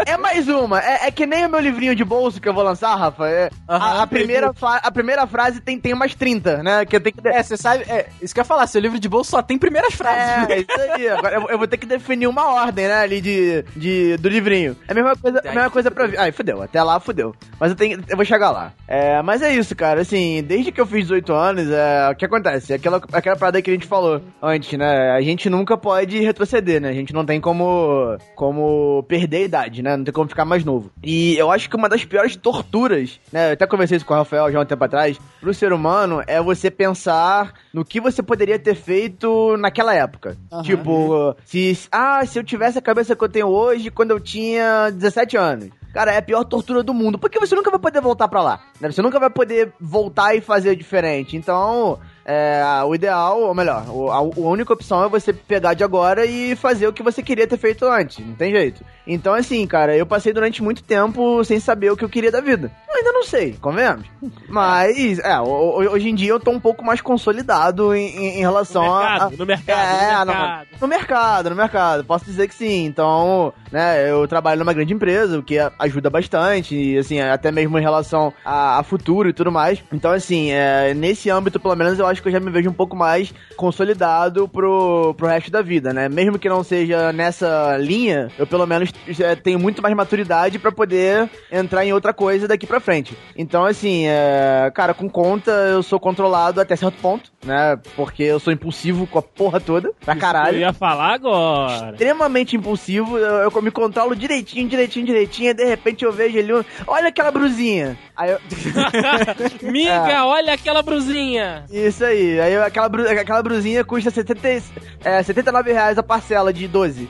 [0.06, 0.80] É mais uma.
[0.80, 3.28] É, é que nem o meu livrinho de bolso que eu vou lançar, Rafa.
[3.28, 6.84] É, a, a primeira a primeira frase tem, tem umas 30, né?
[6.87, 7.28] Que eu tenho que.
[7.28, 9.58] É, você sabe, é, isso que eu ia falar, seu livro de bolso só tem
[9.58, 10.48] primeiras frases.
[10.48, 11.08] É, isso aí.
[11.08, 14.76] Agora eu, eu vou ter que definir uma ordem, né, ali de, de, do livrinho.
[14.87, 16.08] É a mesma coisa, a mesma coisa pra.
[16.18, 16.62] Ai, fudeu.
[16.62, 17.34] Até lá, fudeu.
[17.58, 18.72] Mas eu tenho, eu vou chegar lá.
[18.87, 20.00] É, mas é isso, cara.
[20.02, 22.74] Assim, desde que eu fiz 18 anos, é, o que acontece?
[22.74, 25.11] Aquela, aquela parada que a gente falou antes, né?
[25.11, 26.88] A gente nunca pode retroceder, né?
[26.88, 29.96] A gente não tem como, como perder a idade, né?
[29.96, 30.90] Não tem como ficar mais novo.
[31.03, 33.51] E eu acho que uma das piores torturas, né?
[33.51, 36.40] Eu até conversei isso com o Rafael já um tempo atrás, pro ser humano é
[36.40, 40.37] você pensar no que você poderia ter feito naquela época.
[40.53, 40.62] Aham.
[40.62, 41.79] Tipo, se.
[41.90, 45.70] Ah, se eu tivesse a cabeça que eu tenho hoje quando eu tinha 17 anos.
[45.92, 47.18] Cara, é a pior tortura do mundo.
[47.18, 48.61] Porque você nunca vai poder voltar pra lá.
[48.81, 48.90] Né?
[48.90, 51.37] Você nunca vai poder voltar e fazer diferente.
[51.37, 56.27] Então, é, o ideal, ou melhor, a, a única opção é você pegar de agora
[56.27, 58.18] e fazer o que você queria ter feito antes.
[58.24, 58.85] Não tem jeito.
[59.07, 62.40] Então, assim, cara, eu passei durante muito tempo sem saber o que eu queria da
[62.42, 62.70] vida.
[62.88, 64.07] Eu ainda não sei, convenhamos?
[64.48, 65.44] Mas, é, ho-
[65.81, 69.01] ho- hoje em dia eu tô um pouco mais consolidado em, em- relação No a-
[69.11, 69.37] mercado, a.
[69.38, 70.67] no mercado, É, no mercado.
[70.80, 72.04] No mercado, no mercado.
[72.04, 72.84] Posso dizer que sim.
[72.84, 77.78] Então, né, eu trabalho numa grande empresa, o que ajuda bastante, e, assim, até mesmo
[77.78, 79.82] em relação a, a futuro e tudo mais.
[79.92, 82.74] Então, assim, é, nesse âmbito, pelo menos, eu acho que eu já me vejo um
[82.74, 86.08] pouco mais consolidado pro, pro resto da vida, né?
[86.08, 90.72] Mesmo que não seja nessa linha, eu pelo menos já tenho muito mais maturidade pra
[90.72, 93.16] poder entrar em outra coisa daqui pra frente.
[93.36, 97.78] Então, assim, é, cara, com conta eu sou controlado até certo ponto, né?
[97.96, 101.90] Porque eu sou impulsivo com a porra toda, pra caralho ia falar agora.
[101.92, 106.64] extremamente impulsivo, eu, eu me controlo direitinho, direitinho, direitinho, e de repente eu vejo um,
[106.87, 107.98] olha aquela brusinha.
[108.16, 108.38] Aí eu,
[109.70, 111.64] Miga, olha aquela brusinha.
[111.70, 114.62] isso aí, aí eu- aquela, bru- aquela brusinha custa 70, e-
[115.04, 117.09] é, 79 reais a parcela de 12.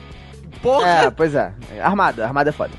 [0.61, 0.87] Porra!
[1.05, 2.71] É, pois é, armada, armada é foda.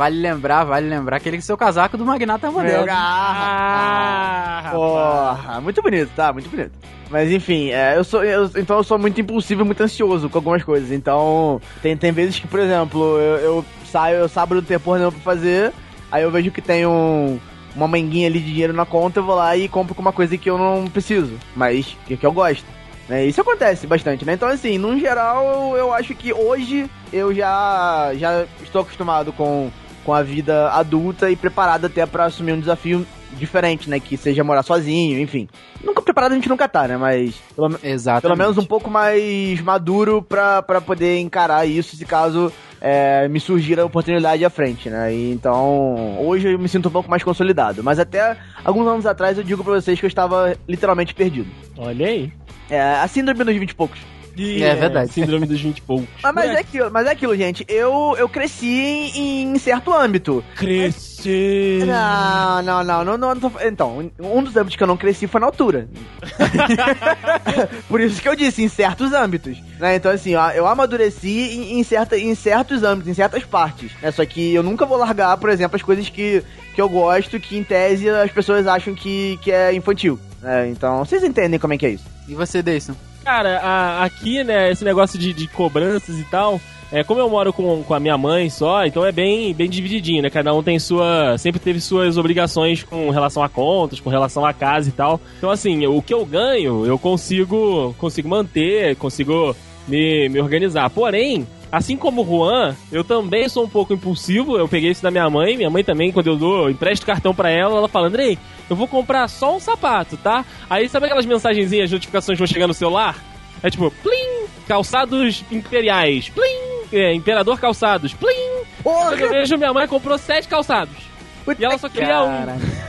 [0.00, 2.78] Vale lembrar, vale lembrar aquele seu casaco do Magnata Moderno.
[2.78, 3.44] Meu garra.
[3.44, 4.74] Ah, rapaz.
[4.74, 6.32] Porra, muito bonito, tá?
[6.32, 6.70] Muito bonito.
[7.10, 10.38] Mas enfim, é, eu sou, eu- então eu sou muito impulsivo e muito ansioso com
[10.38, 10.90] algumas coisas.
[10.90, 15.12] Então, tem, tem vezes que, por exemplo, eu, eu saio, eu sábado tenho porra nenhuma
[15.12, 15.70] pra fazer,
[16.10, 17.38] aí eu vejo que tem um,
[17.76, 20.34] uma manguinha ali de dinheiro na conta, eu vou lá e compro com uma coisa
[20.38, 22.64] que eu não preciso, mas que, que eu gosto.
[23.06, 23.26] Né?
[23.26, 24.32] Isso acontece bastante, né?
[24.32, 29.68] Então, assim, no geral, eu, eu acho que hoje eu já, já estou acostumado com,
[30.04, 34.00] com a vida adulta e preparado até pra assumir um desafio diferente, né?
[34.00, 35.48] Que seja morar sozinho, enfim.
[35.82, 36.96] Nunca preparado a gente nunca tá, né?
[36.96, 38.22] Mas pelo, Exato.
[38.22, 43.38] pelo menos um pouco mais maduro pra, pra poder encarar isso se caso é, me
[43.38, 45.14] surgir a oportunidade à frente, né?
[45.14, 47.84] E, então, hoje eu me sinto um pouco mais consolidado.
[47.84, 51.48] Mas até alguns anos atrás eu digo pra vocês que eu estava literalmente perdido.
[51.76, 52.32] Olha aí.
[52.68, 54.00] É, a síndrome dos 20 e poucos.
[54.42, 55.12] E, É verdade.
[55.12, 56.08] Síndrome dos 20 e poucos.
[56.22, 57.64] Mas, mas, é aquilo, mas é aquilo, gente.
[57.68, 58.66] Eu, eu cresci
[59.14, 60.42] em, em certo âmbito.
[60.56, 61.84] Crescer.
[61.86, 65.26] Não, não, não, não, não, não tô- Então, um dos âmbitos que eu não cresci
[65.26, 65.88] foi na altura.
[67.88, 69.58] Por isso que eu disse, em certos âmbitos.
[69.78, 69.96] Né?
[69.96, 73.92] Então, assim, ó, eu amadureci em, em, certa, em certos âmbitos, em certas partes.
[74.00, 74.10] Né?
[74.10, 76.42] Só que eu nunca vou largar, por exemplo, as coisas que,
[76.74, 80.18] que eu gosto, que em tese as pessoas acham que, que é infantil.
[80.42, 80.68] né?
[80.68, 82.04] Então, vocês entendem como é que é isso.
[82.28, 82.94] E você, Deison?
[83.24, 86.60] Cara, a- aqui, né, esse negócio de, de cobranças e tal.
[86.92, 90.22] É, como eu moro com, com a minha mãe só, então é bem, bem divididinho,
[90.22, 90.28] né?
[90.30, 91.38] Cada um tem sua.
[91.38, 95.20] Sempre teve suas obrigações com relação a contas, com relação a casa e tal.
[95.38, 97.94] Então, assim, o que eu ganho, eu consigo.
[97.96, 99.54] consigo manter, consigo
[99.86, 100.90] me, me organizar.
[100.90, 104.56] Porém, assim como o Juan, eu também sou um pouco impulsivo.
[104.56, 105.56] Eu peguei isso da minha mãe.
[105.56, 108.76] Minha mãe também, quando eu dou, eu empresto cartão pra ela, ela fala, Andrei, eu
[108.76, 110.44] vou comprar só um sapato, tá?
[110.68, 113.22] Aí sabe aquelas mensagenzinhas, notificações que vão chegar no celular?
[113.62, 118.64] É tipo, plim, calçados imperiais, plim, é, imperador calçados, plim.
[118.82, 121.10] Quando eu vejo minha mãe comprou sete calçados.
[121.58, 122.30] E ela só queria um.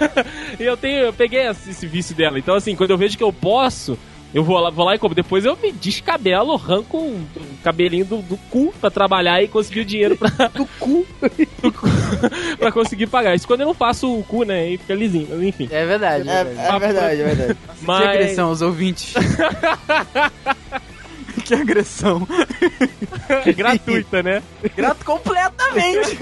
[0.59, 2.37] e eu tenho, eu peguei esse vício dela.
[2.37, 3.97] Então, assim, quando eu vejo que eu posso,
[4.33, 5.15] eu vou lá, vou lá e compro.
[5.15, 7.25] Depois eu me descabelo, arranco o
[7.63, 10.29] cabelinho do, do cu pra trabalhar e conseguir o dinheiro pra.
[10.53, 11.05] do cu?
[11.61, 11.87] do cu
[12.57, 13.35] pra conseguir pagar.
[13.35, 14.69] Isso quando eu não faço o cu, né?
[14.69, 15.27] E fica lisinho.
[15.29, 15.67] Mas enfim.
[15.71, 16.27] É verdade.
[16.29, 16.75] É, É, verdade.
[16.75, 17.53] é verdade, é verdade.
[17.79, 18.07] Que Mas.
[18.07, 19.13] agressão aos ouvintes.
[21.55, 22.27] agressão.
[23.55, 24.41] gratuita, né?
[24.75, 26.17] Grato completamente.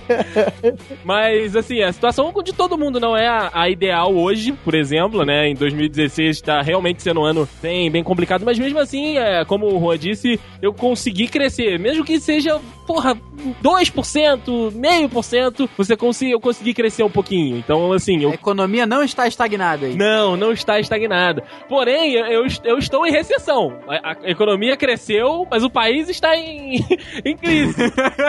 [1.04, 5.24] Mas, assim, a situação de todo mundo não é a, a ideal hoje, por exemplo,
[5.24, 5.48] né?
[5.48, 9.66] Em 2016 tá realmente sendo um ano bem, bem complicado, mas mesmo assim, é, como
[9.66, 11.78] o Juan disse, eu consegui crescer.
[11.78, 12.60] Mesmo que seja,
[12.92, 13.16] porra,
[13.62, 17.56] 2%, meio por cento, você consegui, eu consegui crescer um pouquinho.
[17.56, 19.94] Então, assim, A eu economia não está estagnada aí.
[19.94, 21.42] não, não está estagnada.
[21.68, 23.78] Porém, eu, eu, estou em recessão.
[23.88, 26.84] A, a economia cresceu, mas o país está em,
[27.24, 27.74] em crise.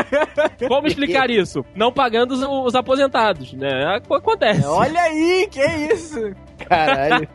[0.68, 1.66] Como explicar isso?
[1.76, 3.96] Não pagando os, os aposentados, né?
[3.96, 4.64] Ac- Acontece.
[4.66, 6.20] Olha aí, que isso?
[6.70, 7.28] Caralho.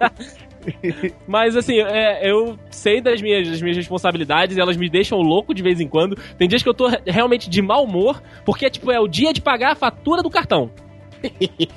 [1.26, 5.62] Mas assim, é, eu sei das minhas, das minhas responsabilidades, elas me deixam louco de
[5.62, 6.16] vez em quando.
[6.38, 9.32] Tem dias que eu tô re- realmente de mau humor, porque tipo, é o dia
[9.32, 10.70] de pagar a fatura do cartão.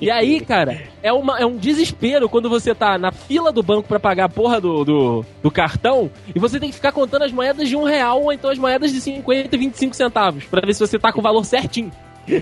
[0.01, 3.87] E aí, cara, é, uma, é um desespero quando você tá na fila do banco
[3.87, 7.31] pra pagar a porra do, do, do cartão e você tem que ficar contando as
[7.31, 10.73] moedas de um real ou então as moedas de 50 e 25 centavos pra ver
[10.73, 11.89] se você tá com o valor certinho.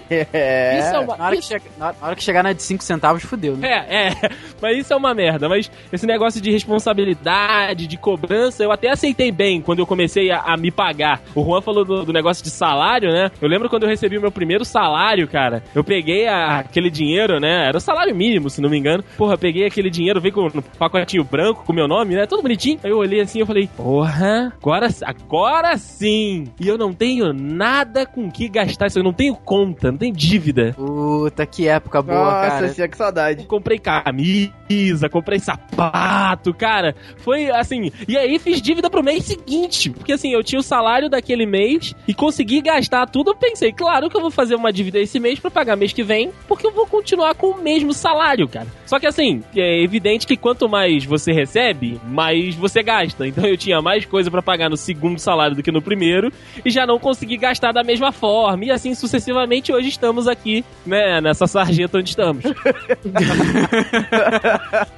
[0.09, 0.79] É.
[0.79, 3.23] Isso é uma, Na hora, isso- chega, na hora que chegar na de 5 centavos,
[3.23, 3.67] fudeu, né?
[3.89, 4.29] É, é,
[4.61, 5.47] mas isso é uma merda.
[5.49, 10.39] Mas esse negócio de responsabilidade, de cobrança, eu até aceitei bem quando eu comecei a,
[10.41, 11.21] a me pagar.
[11.35, 13.31] O Juan falou do, do negócio de salário, né?
[13.41, 15.63] Eu lembro quando eu recebi o meu primeiro salário, cara.
[15.75, 17.67] Eu peguei a- aquele dinheiro, né?
[17.67, 19.03] Era o salário mínimo, se não me engano.
[19.17, 22.25] Porra, eu peguei aquele dinheiro, veio com no pacotinho branco com meu nome, né?
[22.25, 22.79] Todo bonitinho.
[22.83, 26.45] Aí eu olhei assim e falei, porra, agora, agora sim!
[26.59, 30.13] E eu não tenho nada com que gastar isso, eu não tenho conta, não tenho
[30.13, 30.73] dívida.
[30.75, 32.69] Puta, que época boa, Nossa, cara.
[32.69, 33.45] senhora, que saudade.
[33.45, 36.95] Comprei camisa, comprei sapato, cara.
[37.17, 37.91] Foi assim.
[38.07, 39.89] E aí fiz dívida pro mês seguinte.
[39.89, 43.31] Porque assim, eu tinha o salário daquele mês e consegui gastar tudo.
[43.31, 46.03] Eu pensei, claro que eu vou fazer uma dívida esse mês pra pagar mês que
[46.03, 48.67] vem, porque eu vou continuar com o mesmo salário, cara.
[48.87, 53.27] Só que assim, é evidente que quanto mais você recebe, mais você gasta.
[53.27, 56.31] Então eu tinha mais coisa pra pagar no segundo salário do que no primeiro
[56.65, 58.65] e já não consegui gastar da mesma forma.
[58.65, 62.43] E assim sucessivamente, hoje estamos aqui, né, nessa sarjeta onde estamos.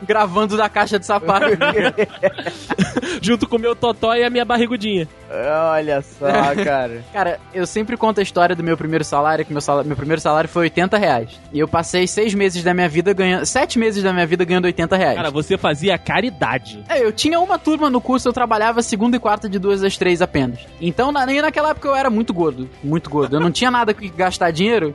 [0.08, 1.48] Gravando da caixa de sapato.
[3.22, 5.08] junto com o meu totó e a minha barrigudinha.
[5.72, 6.28] Olha só,
[6.64, 7.04] cara.
[7.14, 10.22] Cara, eu sempre conto a história do meu primeiro salário, que meu, salário, meu primeiro
[10.22, 11.40] salário foi 80 reais.
[11.54, 13.46] E eu passei seis meses da minha vida ganhando.
[13.46, 15.16] Sete meses da minha vida ganhando 80 reais.
[15.16, 16.84] Cara, você fazia caridade.
[16.90, 19.98] É, eu tinha uma turma no curso, eu trabalhava segunda e quarta de duas às
[19.98, 20.60] três apenas.
[20.80, 22.70] Então, na, nem naquela época eu era muito gordo.
[22.84, 23.38] Muito gordo.
[23.38, 24.94] Eu não tinha nada que gastar dinheiro.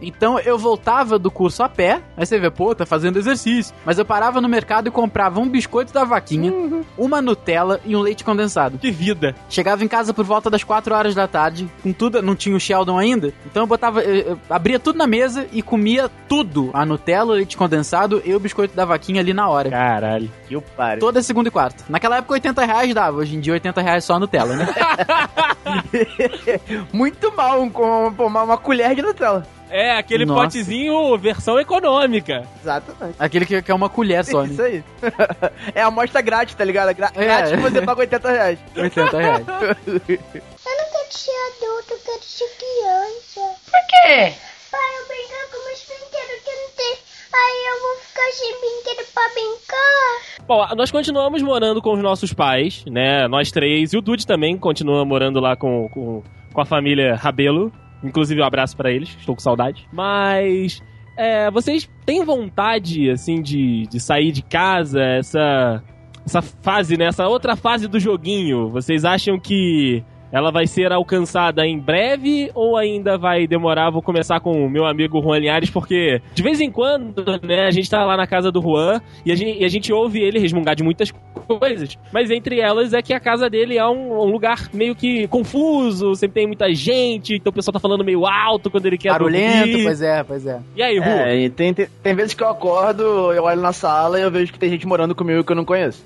[0.00, 2.02] Então eu voltava do curso a pé.
[2.16, 3.74] Aí você vê, pô, tá fazendo exercício.
[3.84, 6.52] Mas eu parava no mercado e comprava um biscoito da vaquinha,
[6.96, 8.78] uma Nutella e um leite condensado.
[8.78, 9.34] Que vida.
[9.48, 12.60] Chegava em casa por volta das 4 horas da tarde, com tudo, não tinha o
[12.60, 16.84] Sheldon ainda, então eu botava, eu, eu abria tudo na mesa e comia tudo, a
[16.84, 19.70] Nutella, o leite condensado e o biscoito da vaquinha ali na hora.
[19.70, 20.30] Caralho.
[20.46, 21.00] Que o pare.
[21.00, 21.84] Toda segunda e quarta.
[21.88, 24.68] Naquela época 80 reais dava, hoje em dia 80 reais só a Nutella, né?
[26.92, 29.46] Muito mal, com uma, uma colher de Nutella.
[29.70, 30.42] É, aquele Nossa.
[30.44, 32.46] potezinho versão econômica.
[32.60, 33.16] Exatamente.
[33.18, 34.48] Aquele que, que é uma colher só, né?
[34.52, 34.84] Isso aí.
[35.74, 36.94] é a amostra grátis, tá ligado?
[36.94, 37.24] Gra É.
[37.24, 38.58] Grátis que você paga 80 reais.
[38.76, 39.46] 80 reais.
[39.48, 43.40] Eu não quero ser adulto, eu quero ser criança.
[43.64, 44.32] Por quê?
[44.70, 46.98] Pai, eu brincar com meus brinquedos que eu não tenho.
[47.34, 50.46] Aí eu vou ficar sem brinquedo pra brincar.
[50.46, 53.28] Bom, nós continuamos morando com os nossos pais, né?
[53.28, 53.92] Nós três.
[53.92, 57.70] E o Dude também continua morando lá com, com, com a família Rabelo.
[58.02, 59.86] Inclusive, um abraço pra eles, estou com saudade.
[59.92, 60.80] Mas.
[61.16, 65.00] É, vocês têm vontade, assim, de, de sair de casa?
[65.00, 65.82] Essa.
[66.24, 67.06] Essa fase, né?
[67.06, 68.68] Essa outra fase do joguinho.
[68.70, 73.90] Vocês acham que ela vai ser alcançada em breve ou ainda vai demorar?
[73.90, 77.70] Vou começar com o meu amigo Juan Linhares, porque de vez em quando, né, a
[77.70, 80.38] gente tá lá na casa do Juan e a gente, e a gente ouve ele
[80.38, 81.12] resmungar de muitas
[81.46, 85.26] coisas, mas entre elas é que a casa dele é um, um lugar meio que
[85.28, 89.10] confuso, sempre tem muita gente, então o pessoal tá falando meio alto quando ele quer
[89.10, 89.84] Barulhento, dormir.
[89.84, 90.60] pois é, pois é.
[90.76, 91.06] E aí, Juan?
[91.06, 94.30] É, e tem, tem, tem vezes que eu acordo, eu olho na sala e eu
[94.30, 96.04] vejo que tem gente morando comigo que eu não conheço.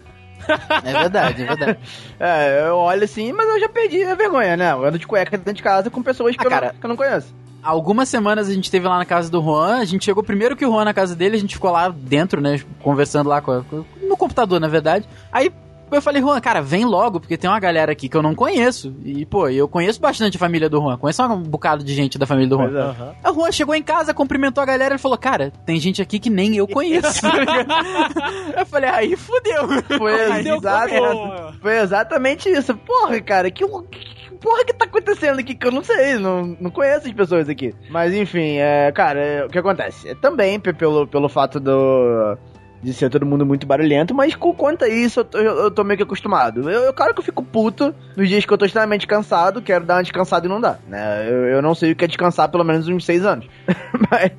[0.85, 1.78] É verdade, é verdade.
[2.20, 4.72] É, eu olho assim, mas eu já perdi a vergonha, né?
[4.72, 6.66] Eu ando de cueca dentro de casa com pessoas que, Ah, eu, cara.
[6.72, 7.35] não, que eu não conheço.
[7.62, 10.64] Algumas semanas a gente esteve lá na casa do Juan, a gente chegou primeiro que
[10.64, 13.62] o Juan na casa dele, a gente ficou lá dentro, né, conversando lá com, a-
[13.64, 15.09] com- no computador, na verdade.
[15.33, 15.50] Aí
[15.98, 18.94] eu falei, Juan, cara, vem logo, porque tem uma galera aqui que eu não conheço.
[19.05, 22.26] E, pô, eu conheço bastante a família do Juan, conheço um bocado de gente da
[22.26, 22.64] família do Juan.
[22.70, 22.81] Pois é.
[22.81, 23.14] Aham.
[23.22, 26.18] Aí O Juan chegou em casa, cumprimentou a galera e falou: Cara, tem gente aqui
[26.18, 27.20] que nem eu conheço.
[28.57, 29.68] eu falei: Aí fudeu.
[29.98, 32.76] Foi, Aí exato- foi exatamente isso.
[32.76, 37.07] Porra, cara, que, porra que tá acontecendo aqui que eu não sei, não, não conheço
[37.07, 37.74] as pessoas aqui.
[37.90, 40.09] Mas enfim, é, cara, é, o que acontece?
[40.09, 42.37] É, também pe- pelo, pelo fato do.
[42.83, 45.85] De ser todo mundo muito barulhento, mas com quanto a isso eu tô, eu tô
[45.85, 46.68] meio que acostumado.
[46.68, 49.85] Eu, eu, claro que eu fico puto nos dias que eu tô extremamente cansado, quero
[49.85, 51.25] dar uma descansada e não dá, né?
[51.29, 53.47] Eu, eu não sei o que é descansar pelo menos uns seis anos.
[54.11, 54.33] mas.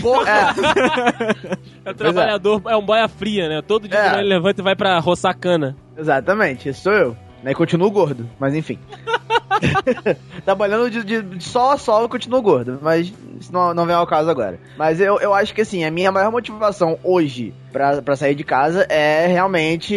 [0.00, 0.54] Pô, é,
[1.84, 2.76] É trabalhador, é.
[2.76, 3.62] um boia fria, né?
[3.62, 4.18] Todo dia É.
[4.20, 5.76] ele levanta e vai pra roçar cana.
[5.96, 7.16] Exatamente, esse sou eu.
[7.42, 7.50] Né?
[7.50, 8.78] E continuo gordo, mas enfim.
[10.44, 14.06] Trabalhando de, de- de a sol, eu continuo gordo, mas isso não, não vem ao
[14.06, 14.58] caso agora.
[14.76, 18.86] Mas eu, eu acho que assim, a minha maior motivação hoje pra, sair de casa
[18.88, 19.94] é realmente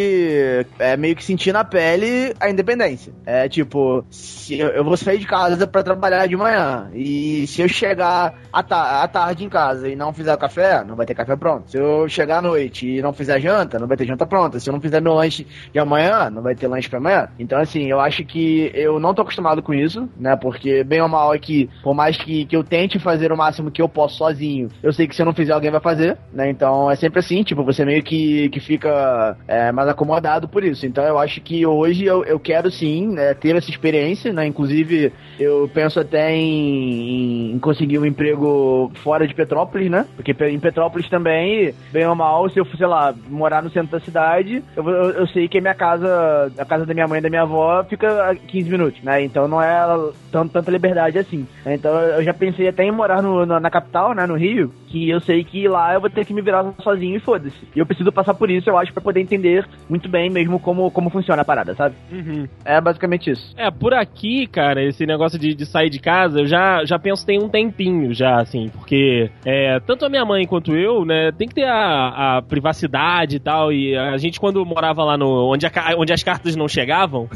[0.79, 3.13] é meio que sentir na pele a independência.
[3.25, 7.61] É tipo, se eu, eu vou sair de casa pra trabalhar de manhã, e se
[7.61, 11.15] eu chegar à, ta à tarde em casa e não fizer café, não vai ter
[11.15, 11.69] café pronto.
[11.71, 14.59] Se eu chegar à noite e não fizer janta, não vai ter janta pronta.
[14.59, 17.27] Se eu não fizer meu lanche de amanhã, não vai ter lanche pra amanhã.
[17.39, 20.35] Então, assim, eu acho que eu não tô acostumado com isso, né?
[20.35, 23.71] Porque, bem ou mal, é que, por mais que, que eu tente fazer o máximo
[23.71, 26.49] que eu posso sozinho, eu sei que se eu não fizer, alguém vai fazer, né?
[26.49, 30.85] Então, é sempre assim, tipo, você meio que, que fica é, mais acomodado por isso.
[30.85, 34.45] Então, eu acho que hoje eu, eu quero sim né, ter essa experiência, né?
[34.45, 40.05] Inclusive, eu penso até em, em conseguir um emprego fora de Petrópolis, né?
[40.15, 43.99] Porque em Petrópolis também, bem ou mal, se eu, sei lá, morar no centro da
[43.99, 47.21] cidade, eu, eu, eu sei que a minha casa, a casa da minha mãe e
[47.21, 49.23] da minha avó fica a 15 minutos, né?
[49.33, 49.83] Então não é
[50.31, 51.47] tanto, tanta liberdade assim.
[51.65, 54.27] Então eu já pensei até em morar no, no- na capital, né?
[54.27, 57.19] No Rio, que eu sei que lá eu vou ter que me virar sozinho e
[57.19, 57.67] foda-se.
[57.75, 60.91] E eu preciso passar por isso, eu acho, pra poder entender muito bem mesmo como,
[60.91, 61.95] como funciona a parada, sabe?
[62.11, 62.47] Uhum.
[62.63, 63.55] É basicamente isso.
[63.57, 67.25] É, por aqui, cara, esse negócio de, de sair de casa, eu já, já penso
[67.25, 71.47] tem um tempinho já, assim, porque é, tanto a minha mãe quanto eu, né, tem
[71.47, 75.65] que ter a, a privacidade e tal, e a gente quando morava lá no, onde,
[75.65, 77.27] a onde as cartas não chegavam,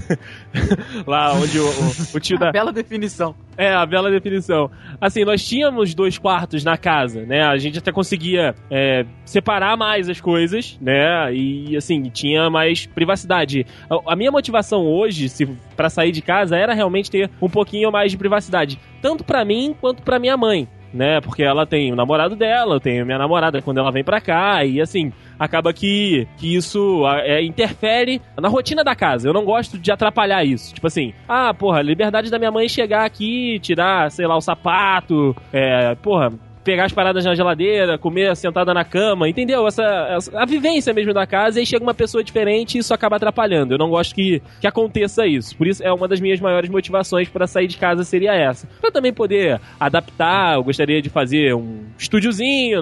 [1.08, 2.52] lá onde o, o, o tio da...
[2.52, 3.34] Bela definição.
[3.58, 4.70] É, a bela definição.
[5.02, 7.47] Assim, nós tínhamos dois quartos na casa, né?
[7.52, 11.34] A gente até conseguia é, separar mais as coisas, né?
[11.34, 13.66] E, assim, tinha mais privacidade.
[13.90, 17.92] A, a minha motivação hoje, se para sair de casa, era realmente ter um pouquinho
[17.92, 18.80] mais de privacidade.
[19.02, 20.68] Tanto pra mim, quanto pra minha mãe.
[20.94, 24.22] Né, porque ela tem o namorado dela, eu tenho minha namorada quando ela vem pra
[24.22, 29.28] cá, e assim, acaba que, que isso é, interfere na rotina da casa.
[29.28, 30.74] Eu não gosto de atrapalhar isso.
[30.74, 35.36] Tipo assim, ah, porra, liberdade da minha mãe chegar aqui, tirar, sei lá, o sapato,
[35.52, 36.32] é, porra,
[36.68, 39.66] pegar as paradas na geladeira, comer sentada na cama, entendeu?
[39.66, 39.84] Essa,
[40.18, 43.16] essa- a vivência mesmo da casa, e aí chega uma pessoa diferente e isso acaba
[43.16, 43.74] atrapalhando.
[43.74, 45.56] Eu não gosto que, que aconteça isso.
[45.56, 48.68] Por isso é uma das minhas maiores motivações para sair de casa seria essa.
[48.82, 52.82] Pra também poder adaptar, eu gostaria de fazer um estúdiozinho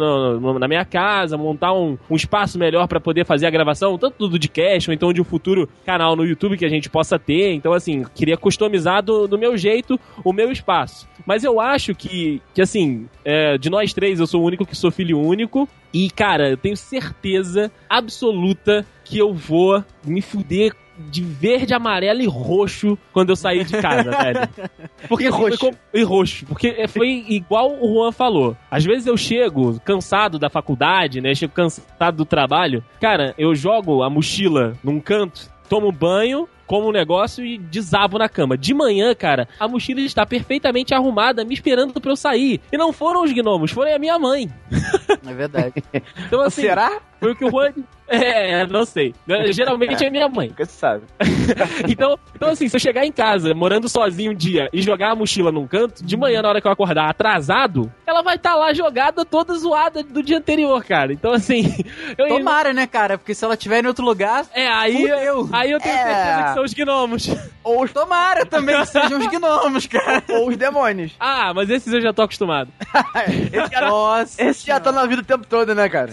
[0.59, 4.31] na minha casa, montar um, um espaço melhor para poder fazer a gravação, tanto do
[4.31, 7.53] podcast, ou então de um futuro canal no YouTube que a gente possa ter.
[7.53, 11.07] Então, assim, queria customizar do, do meu jeito o meu espaço.
[11.23, 14.75] Mas eu acho que, que assim, é, de nós três, eu sou o único que
[14.75, 15.67] sou filho único.
[15.93, 20.73] E, cara, eu tenho certeza absoluta que eu vou me fuder
[21.09, 24.49] de verde, amarelo e roxo quando eu saí de casa, velho.
[25.09, 25.57] Porque E roxo.
[25.57, 26.45] foi com- E roxo.
[26.45, 28.55] Porque foi igual o Juan falou.
[28.71, 31.35] Às vezes eu chego cansado da faculdade, né?
[31.35, 32.81] Chego cansado do trabalho.
[33.01, 38.27] Cara, eu jogo a mochila num canto, tomo banho, como um negócio e desabo na
[38.29, 38.57] cama.
[38.57, 42.61] De manhã, cara, a mochila está perfeitamente arrumada, me esperando pra eu sair.
[42.71, 44.49] E não foram os gnomos, foram a minha mãe.
[45.27, 45.73] É verdade.
[46.27, 47.01] Então, assim, Será?
[47.25, 47.71] Foi o que o Juan.
[48.07, 49.15] É, não sei.
[49.51, 50.53] Geralmente é minha mãe.
[50.59, 51.05] Se sabe.
[51.89, 55.15] Então, então, assim, se eu chegar em casa, morando sozinho um dia, e jogar a
[55.15, 58.71] mochila num canto, de manhã, na hora que eu acordar atrasado, ela vai estar lá
[58.73, 61.13] jogada toda zoada do dia anterior, cara.
[61.13, 61.63] Então, assim.
[62.15, 63.17] Eu, Tomara, né, cara?
[63.17, 64.45] Porque se ela estiver em outro lugar.
[64.53, 65.49] É, aí, Fudeu.
[65.51, 66.03] aí eu tenho É.
[66.03, 67.27] certeza que são os gnomos.
[67.63, 70.23] Ou os, Tomara também que sejam os gnomos, cara.
[70.29, 71.13] ou os demônios.
[71.19, 72.69] Ah, mas esses eu já tô acostumado.
[73.51, 74.43] Esse já, Nossa.
[74.43, 76.11] esse já tá na vida o tempo todo, né, cara?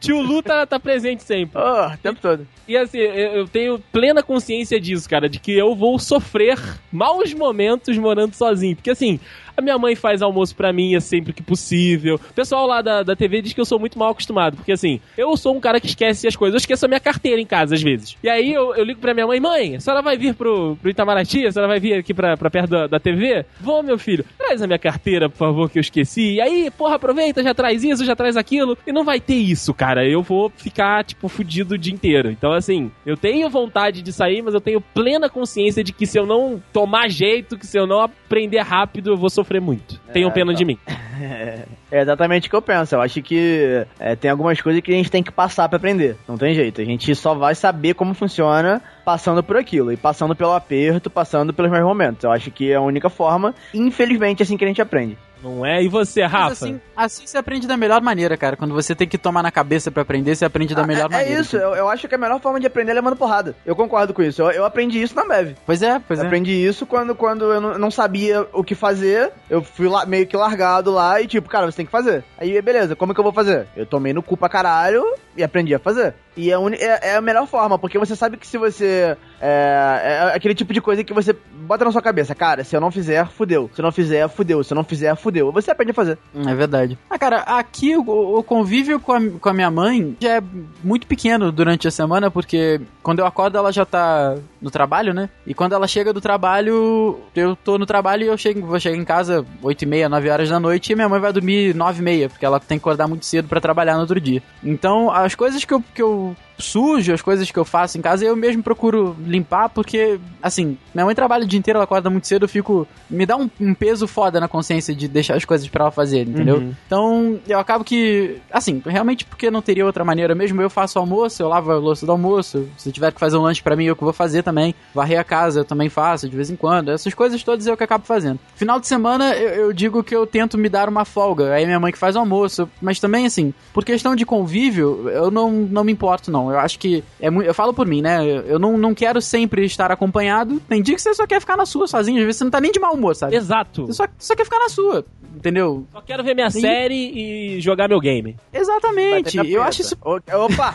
[0.00, 1.60] Tio Lu tá, tá presente sempre.
[1.60, 2.46] Oh, o tempo todo.
[2.66, 6.58] E assim, eu, eu tenho plena consciência disso, cara, de que eu vou sofrer
[6.92, 8.76] maus momentos morando sozinho.
[8.76, 9.18] Porque assim,
[9.58, 12.14] a minha mãe faz almoço pra mim é sempre que possível.
[12.14, 14.56] O pessoal lá da, da TV diz que eu sou muito mal acostumado.
[14.56, 16.54] Porque assim, eu sou um cara que esquece as coisas.
[16.54, 18.16] Eu esqueço a minha carteira em casa, às vezes.
[18.22, 20.90] E aí eu, eu ligo pra minha mãe, mãe, a senhora vai vir pro, pro
[20.90, 21.46] Itamaraty?
[21.46, 23.44] A senhora vai vir aqui pra, pra perto da, da TV?
[23.60, 24.24] Vou, meu filho.
[24.38, 26.34] Traz a minha carteira, por favor, que eu esqueci.
[26.34, 28.78] E aí, porra, aproveita, já traz isso, já traz aquilo.
[28.86, 30.08] E não vai ter isso, cara.
[30.08, 32.30] Eu vou ficar, tipo, fudido o dia inteiro.
[32.30, 36.16] Então, assim, eu tenho vontade de sair, mas eu tenho plena consciência de que se
[36.16, 39.98] eu não tomar jeito, que se eu não aprender rápido, eu vou sofrer muito.
[40.12, 40.78] Tenham pena de mim.
[41.90, 42.94] É exatamente o que eu penso.
[42.94, 46.16] Eu acho que é, tem algumas coisas que a gente tem que passar pra aprender.
[46.28, 46.80] Não tem jeito.
[46.82, 49.90] A gente só vai saber como funciona passando por aquilo.
[49.90, 52.24] E passando pelo aperto, passando pelos meus momentos.
[52.24, 53.54] Eu acho que é a única forma.
[53.72, 55.16] Infelizmente, é assim que a gente aprende.
[55.42, 55.82] Não é?
[55.82, 56.52] E você, Rafa?
[56.52, 58.56] assim, assim você aprende da melhor maneira, cara.
[58.56, 61.18] Quando você tem que tomar na cabeça pra aprender, você aprende da melhor é, é
[61.18, 61.40] maneira.
[61.40, 61.56] isso.
[61.56, 63.54] Eu, eu acho que a melhor forma de aprender é levando porrada.
[63.64, 64.42] Eu concordo com isso.
[64.42, 65.54] Eu, eu aprendi isso na Bev.
[65.64, 66.26] Pois é, pois Eu é.
[66.26, 69.32] aprendi isso quando, quando eu não, não sabia o que fazer.
[69.48, 72.24] Eu fui lá, meio que largado lá e tipo, cara, você tem que fazer.
[72.38, 73.66] Aí, beleza, como que eu vou fazer?
[73.76, 75.04] Eu tomei no cu pra caralho
[75.36, 76.14] e aprendi a fazer.
[76.38, 79.16] E é, uni- é, é a melhor forma, porque você sabe que se você.
[79.40, 82.80] É, é aquele tipo de coisa que você bota na sua cabeça, cara, se eu
[82.80, 83.68] não fizer, fudeu.
[83.74, 84.62] Se eu não fizer, fudeu.
[84.64, 85.50] Se eu não fizer, fudeu.
[85.52, 86.16] Você aprende a fazer.
[86.46, 86.96] É verdade.
[87.10, 90.42] Ah, cara, aqui o, o convívio com a, com a minha mãe já é
[90.82, 95.28] muito pequeno durante a semana, porque quando eu acordo ela já tá no trabalho, né?
[95.46, 98.96] E quando ela chega do trabalho, eu tô no trabalho e eu chego, vou chegar
[98.96, 102.00] em casa 8 e meia, 9 horas da noite e minha mãe vai dormir 9
[102.00, 104.42] e meia, porque ela tem que acordar muito cedo pra trabalhar no outro dia.
[104.62, 108.24] Então, as coisas que eu, que eu sujo, as coisas que eu faço em casa,
[108.24, 112.26] eu mesmo procuro limpar, porque, assim, minha mãe trabalha o dia inteiro, ela acorda muito
[112.26, 112.86] cedo, eu fico.
[113.08, 116.26] Me dá um, um peso foda na consciência de deixar as coisas pra ela fazer,
[116.26, 116.56] entendeu?
[116.56, 116.74] Uhum.
[116.86, 118.38] Então, eu acabo que.
[118.50, 120.60] Assim, realmente porque não teria outra maneira mesmo.
[120.60, 122.68] Eu faço almoço, eu lavo a louça do almoço.
[122.76, 124.74] Se tiver que fazer um lanche pra mim, eu que vou fazer também.
[124.94, 126.90] Varrer a casa, eu também faço de vez em quando.
[126.90, 128.38] Essas coisas todas eu que acabo fazendo.
[128.54, 131.52] Final de semana, eu, eu digo que eu tento me dar uma folga.
[131.52, 132.68] Aí minha mãe que faz o almoço.
[132.80, 136.47] Mas também, assim, por questão de convívio, eu não, não me importo, não.
[136.50, 137.02] Eu acho que.
[137.20, 138.24] É muito, eu falo por mim, né?
[138.24, 140.60] Eu, não, não quero sempre estar acompanhado.
[140.68, 142.18] Tem dia que você só quer ficar na sua sozinho.
[142.18, 143.36] Às vezes você não tá nem de mau humor, sabe?
[143.36, 143.86] Exato.
[143.86, 145.04] Você só, só quer ficar na sua.
[145.34, 145.86] Entendeu?
[145.92, 146.60] Só quero ver minha Sim.
[146.60, 148.36] série e jogar meu game.
[148.52, 149.36] Exatamente.
[149.48, 149.96] Eu acho isso.
[150.02, 150.24] Opa!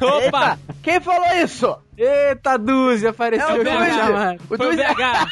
[0.00, 0.22] Opa!
[0.32, 0.58] Eita!
[0.82, 1.76] Quem falou isso?
[2.04, 4.44] Eita, Duzi, apareceu É o Duzi.
[4.50, 5.28] O Foi o VH!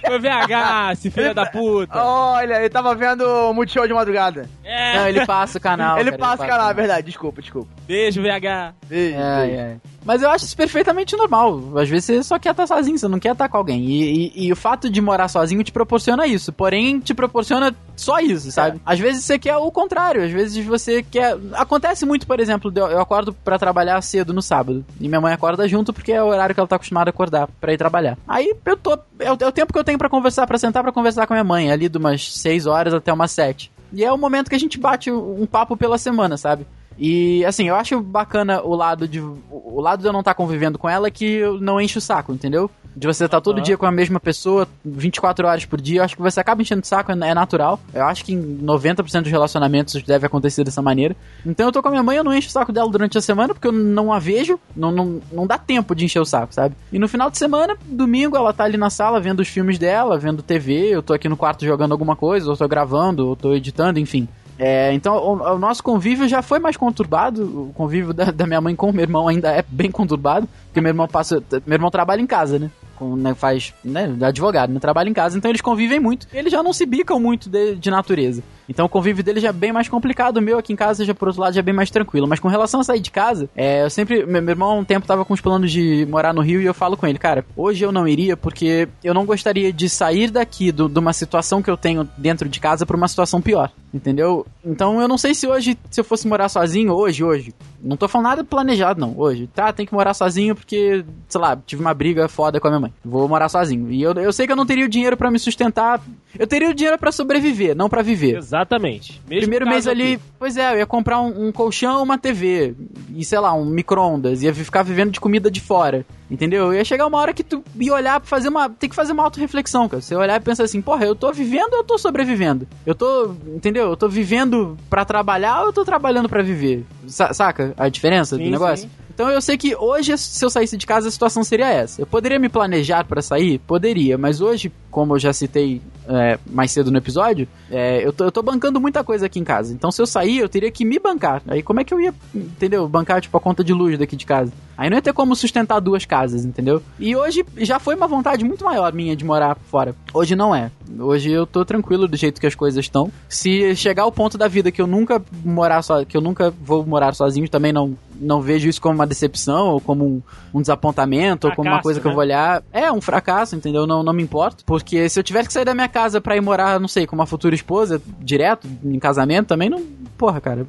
[0.06, 2.02] Foi o VH, esse filho da puta!
[2.02, 4.48] Olha, ele tava vendo o Multishow de madrugada.
[4.64, 5.98] É, Não, ele passa o canal.
[5.98, 7.06] ele cara, passa o canal, é verdade.
[7.06, 7.68] Desculpa, desculpa.
[7.86, 8.74] beijo, VH!
[8.88, 9.60] Beijo, É, beijo.
[9.60, 9.76] é.
[10.06, 11.60] Mas eu acho isso perfeitamente normal.
[11.76, 13.84] Às vezes você só quer estar sozinho, você não quer estar com alguém.
[13.84, 14.02] E,
[14.36, 16.52] e- e o fato de morar sozinho te proporciona isso.
[16.52, 18.80] Porém, te proporciona só isso, sabe?
[18.86, 20.22] Às vezes você quer o contrário.
[20.24, 21.36] Às vezes você quer.
[21.54, 24.84] Acontece muito, por exemplo, eu acordo pra trabalhar cedo no sábado.
[25.00, 27.48] E minha mãe acorda junto porque é o horário que ela tá acostumada a acordar
[27.60, 28.16] pra ir trabalhar.
[28.28, 28.96] Aí eu tô.
[29.18, 31.32] É o, é o tempo que eu tenho pra conversar, pra sentar pra conversar com
[31.34, 33.72] a minha mãe, ali de umas 6 horas até umas 7.
[33.92, 36.64] E é o momento que a gente bate um papo pela semana, sabe?
[36.98, 39.20] E assim, eu acho bacana o lado de.
[39.20, 42.32] O lado de eu não estar convivendo com ela é que não enche o saco,
[42.32, 42.70] entendeu?
[42.94, 43.64] De você estar todo Aham.
[43.64, 46.82] dia com a mesma pessoa, 24 horas por dia, eu acho que você acaba enchendo
[46.82, 47.78] o saco, é é natural.
[47.92, 51.14] Eu acho que em 90% dos relacionamentos deve acontecer dessa maneira.
[51.44, 53.20] Então eu tô com a minha mãe, eu não encho o saco dela durante a
[53.20, 56.54] semana, porque eu não a vejo, não, não, não dá tempo de encher o saco,
[56.54, 56.74] sabe?
[56.90, 60.18] E no final de semana, domingo, ela tá ali na sala vendo os filmes dela,
[60.18, 63.52] vendo TV, eu tô aqui no quarto jogando alguma coisa, ou tô gravando, ou tô
[63.52, 64.26] editando, enfim.
[64.58, 67.42] É, então o, o nosso convívio já foi mais conturbado.
[67.42, 70.82] O convívio da, da minha mãe com o meu irmão ainda é bem conturbado, porque
[70.82, 72.70] meu irmão passa, meu irmão trabalha em casa, né?
[72.96, 76.26] com, né, faz, né, advogado, né, trabalha em casa, então eles convivem muito.
[76.32, 78.42] Eles já não se bicam muito de, de natureza.
[78.68, 80.38] Então o convívio dele já é bem mais complicado.
[80.38, 82.26] O meu aqui em casa, já por outro lado, já é bem mais tranquilo.
[82.26, 84.26] Mas com relação a sair de casa, é, eu sempre.
[84.26, 86.74] Meu, meu irmão, um tempo, tava com os planos de morar no Rio e eu
[86.74, 90.72] falo com ele, cara, hoje eu não iria porque eu não gostaria de sair daqui
[90.72, 93.70] do, de uma situação que eu tenho dentro de casa pra uma situação pior.
[93.94, 94.44] Entendeu?
[94.64, 97.54] Então eu não sei se hoje, se eu fosse morar sozinho, hoje, hoje.
[97.80, 99.14] Não tô falando nada planejado, não.
[99.16, 99.48] Hoje.
[99.54, 102.80] Tá, tem que morar sozinho porque, sei lá, tive uma briga foda com a minha
[102.80, 102.92] mãe.
[103.04, 103.92] Vou morar sozinho.
[103.92, 106.02] E eu, eu sei que eu não teria o dinheiro para me sustentar.
[106.36, 108.36] Eu teria o dinheiro para sobreviver, não para viver.
[108.36, 109.22] Exatamente.
[109.28, 110.22] Mesmo Primeiro mês ali, aqui.
[110.36, 112.74] pois é, eu ia comprar um, um colchão, uma TV.
[113.14, 114.42] E sei lá, um micro-ondas.
[114.42, 116.04] Ia ficar vivendo de comida de fora.
[116.28, 116.74] Entendeu?
[116.74, 118.68] Ia chegar uma hora que tu ia olhar pra fazer uma.
[118.68, 120.02] Tem que fazer uma auto-reflexão, cara.
[120.02, 122.66] Você olhar e pensar assim, porra, eu tô vivendo ou eu tô sobrevivendo?
[122.84, 123.36] Eu tô.
[123.46, 123.90] Entendeu?
[123.90, 126.84] Eu tô vivendo para trabalhar ou eu tô trabalhando para viver?
[127.06, 128.88] Sa saca a diferença sim, do negócio?
[128.88, 129.05] Sim.
[129.16, 132.02] Então eu sei que hoje, se eu saísse de casa, a situação seria essa.
[132.02, 133.58] Eu poderia me planejar para sair?
[133.60, 138.24] Poderia, mas hoje, como eu já citei é, mais cedo no episódio, é, eu, tô,
[138.24, 139.72] eu tô bancando muita coisa aqui em casa.
[139.72, 141.42] Então se eu sair, eu teria que me bancar.
[141.48, 142.86] Aí como é que eu ia, entendeu?
[142.86, 144.52] Bancar, tipo, a conta de luz daqui de casa.
[144.76, 146.82] Aí não ia ter como sustentar duas casas, entendeu?
[146.98, 149.94] E hoje já foi uma vontade muito maior minha de morar fora.
[150.12, 150.70] Hoje não é.
[150.98, 153.10] Hoje eu tô tranquilo do jeito que as coisas estão.
[153.30, 156.84] Se chegar ao ponto da vida que eu nunca morar só, que eu nunca vou
[156.84, 160.22] morar sozinho, também não não vejo isso como uma decepção ou como um,
[160.54, 162.10] um desapontamento fracasso, ou como uma coisa que né?
[162.10, 162.62] eu vou olhar.
[162.72, 163.86] É um fracasso, entendeu?
[163.86, 164.64] Não, não me importo.
[164.64, 167.14] Porque se eu tivesse que sair da minha casa pra ir morar, não sei, com
[167.14, 169.82] uma futura esposa, direto, em casamento, também não.
[170.16, 170.66] Porra, cara,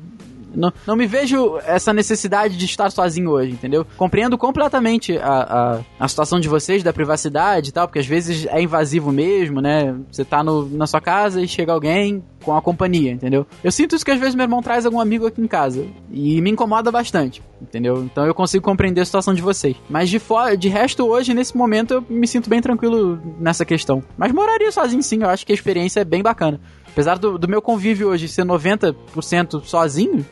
[0.58, 3.86] não, não me vejo essa necessidade de estar sozinho hoje, entendeu?
[3.96, 8.48] Compreendo completamente a, a, a situação de vocês, da privacidade e tal, porque às vezes
[8.48, 9.96] é invasivo mesmo, né?
[10.12, 13.46] Você tá no, na sua casa e chega alguém com a companhia, entendeu?
[13.64, 16.42] Eu sinto isso que às vezes meu irmão traz algum amigo aqui em casa e
[16.42, 18.04] me incomoda bastante, entendeu?
[18.04, 19.76] Então eu consigo compreender a situação de vocês.
[19.90, 20.20] Mas de,
[20.58, 24.04] de resto, hoje, nesse momento, eu me sinto bem tranquilo nessa questão.
[24.18, 26.60] Mas moraria sozinho sim, eu acho que a experiência é bem bacana.
[26.98, 30.26] Apesar do, do meu convívio hoje ser 90% sozinho,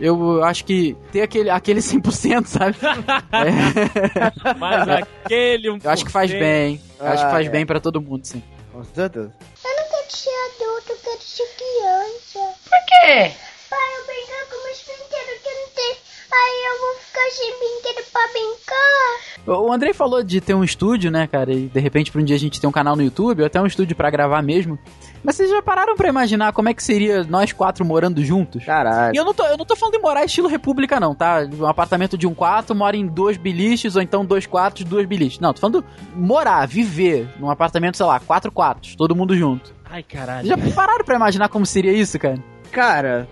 [0.00, 2.76] eu acho que ter aquele, aquele 100%, sabe?
[3.30, 4.54] é.
[4.58, 5.84] Mas aquele 1%.
[5.84, 6.82] Eu acho que faz bem.
[6.98, 7.50] Eu ah, acho que faz é.
[7.50, 8.42] bem pra todo mundo, sim.
[8.72, 9.32] Com certeza.
[9.64, 12.52] Eu não quero ser adulto, eu quero ser criança.
[12.64, 13.32] Por quê?
[13.70, 15.96] Pai, eu brincar com meus brinquedos que não tem.
[16.32, 19.62] Aí eu vou ficar sem brinquedo pra brincar.
[19.62, 21.52] O Andrei falou de ter um estúdio, né, cara?
[21.52, 23.60] E de repente pra um dia a gente ter um canal no YouTube, ou até
[23.60, 24.76] um estúdio para gravar mesmo.
[25.22, 28.64] Mas vocês já pararam pra imaginar como é que seria nós quatro morando juntos?
[28.64, 29.14] Caralho.
[29.14, 31.40] E eu não tô, eu não tô falando de morar estilo república, não, tá?
[31.58, 35.40] Um apartamento de um quarto, mora em dois biliches, ou então dois quartos, duas biliches.
[35.40, 39.74] Não, tô falando morar, viver num apartamento, sei lá, quatro quartos, todo mundo junto.
[39.90, 40.46] Ai, caralho.
[40.46, 42.38] Já pararam pra imaginar como seria isso, cara?
[42.70, 43.28] Cara.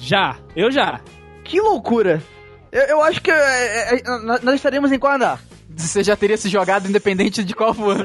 [0.00, 1.00] Já, eu já.
[1.44, 2.22] Que loucura.
[2.70, 4.02] Eu, eu acho que é, é,
[4.42, 5.40] nós estaremos em qual andar?
[5.86, 7.96] Você já teria se jogado independente de qual for.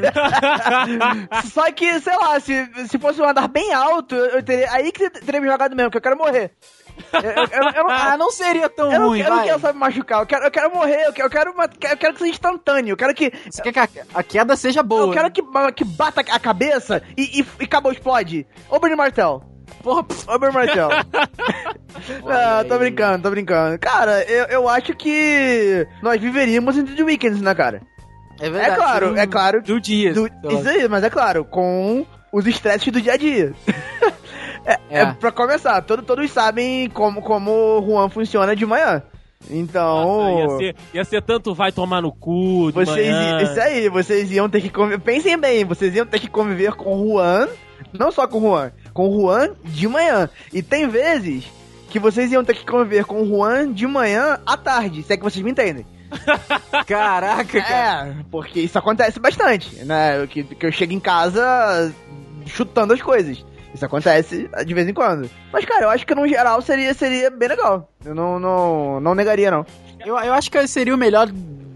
[1.52, 5.10] Só que, sei lá, se, se fosse um andar bem alto, eu teria, aí que
[5.10, 6.52] teria me jogado mesmo, que eu quero morrer.
[7.12, 9.80] Eu, eu, eu, ah, não seria tão eu ruim, não, Eu não quero só me
[9.80, 12.32] machucar, eu quero, eu quero morrer, eu quero, eu quero, uma, eu quero que seja
[12.32, 13.32] instantâneo, eu quero que...
[13.50, 15.08] Você quer que a, a queda seja boa.
[15.08, 15.42] Eu quero que,
[15.76, 18.46] que bata a cabeça e, e, e acabou, explode.
[18.70, 19.53] Ô, Bruno Martel.
[19.84, 20.90] Porra, Ô, Martel.
[22.24, 23.78] não, tô brincando, tô brincando.
[23.78, 27.82] Cara, eu, eu acho que nós viveríamos entre The Weekends, né, cara?
[28.40, 28.72] É verdade.
[28.72, 29.62] É claro, é claro.
[29.62, 30.14] Do dia.
[30.14, 33.54] Do, isso aí, mas é claro, com os estresses do dia a dia.
[34.66, 35.02] é, é.
[35.02, 39.04] é pra começar, todo, todos sabem como, como o Juan funciona de manhã.
[39.50, 40.06] Então.
[40.06, 43.42] Nossa, ia, ser, ia ser tanto vai tomar no cu de vocês, manhã.
[43.42, 45.00] Isso aí, vocês iam ter que conviver.
[45.00, 47.50] Pensem bem, vocês iam ter que conviver com o Juan.
[47.92, 50.30] Não só com o Juan, com o Juan de manhã.
[50.52, 51.46] E tem vezes
[51.90, 55.18] que vocês iam ter que conviver com o Juan de manhã à tarde, se é
[55.18, 55.86] que vocês me entendem.
[56.86, 58.08] Caraca, cara.
[58.08, 60.26] É, porque isso acontece bastante, né?
[60.28, 61.94] Que, que eu chego em casa
[62.46, 63.44] chutando as coisas.
[63.74, 65.30] Isso acontece de vez em quando.
[65.52, 67.90] Mas, cara, eu acho que no geral seria, seria bem legal.
[68.06, 69.66] Eu não, não, não negaria, não.
[70.06, 71.28] Eu, eu acho que seria o melhor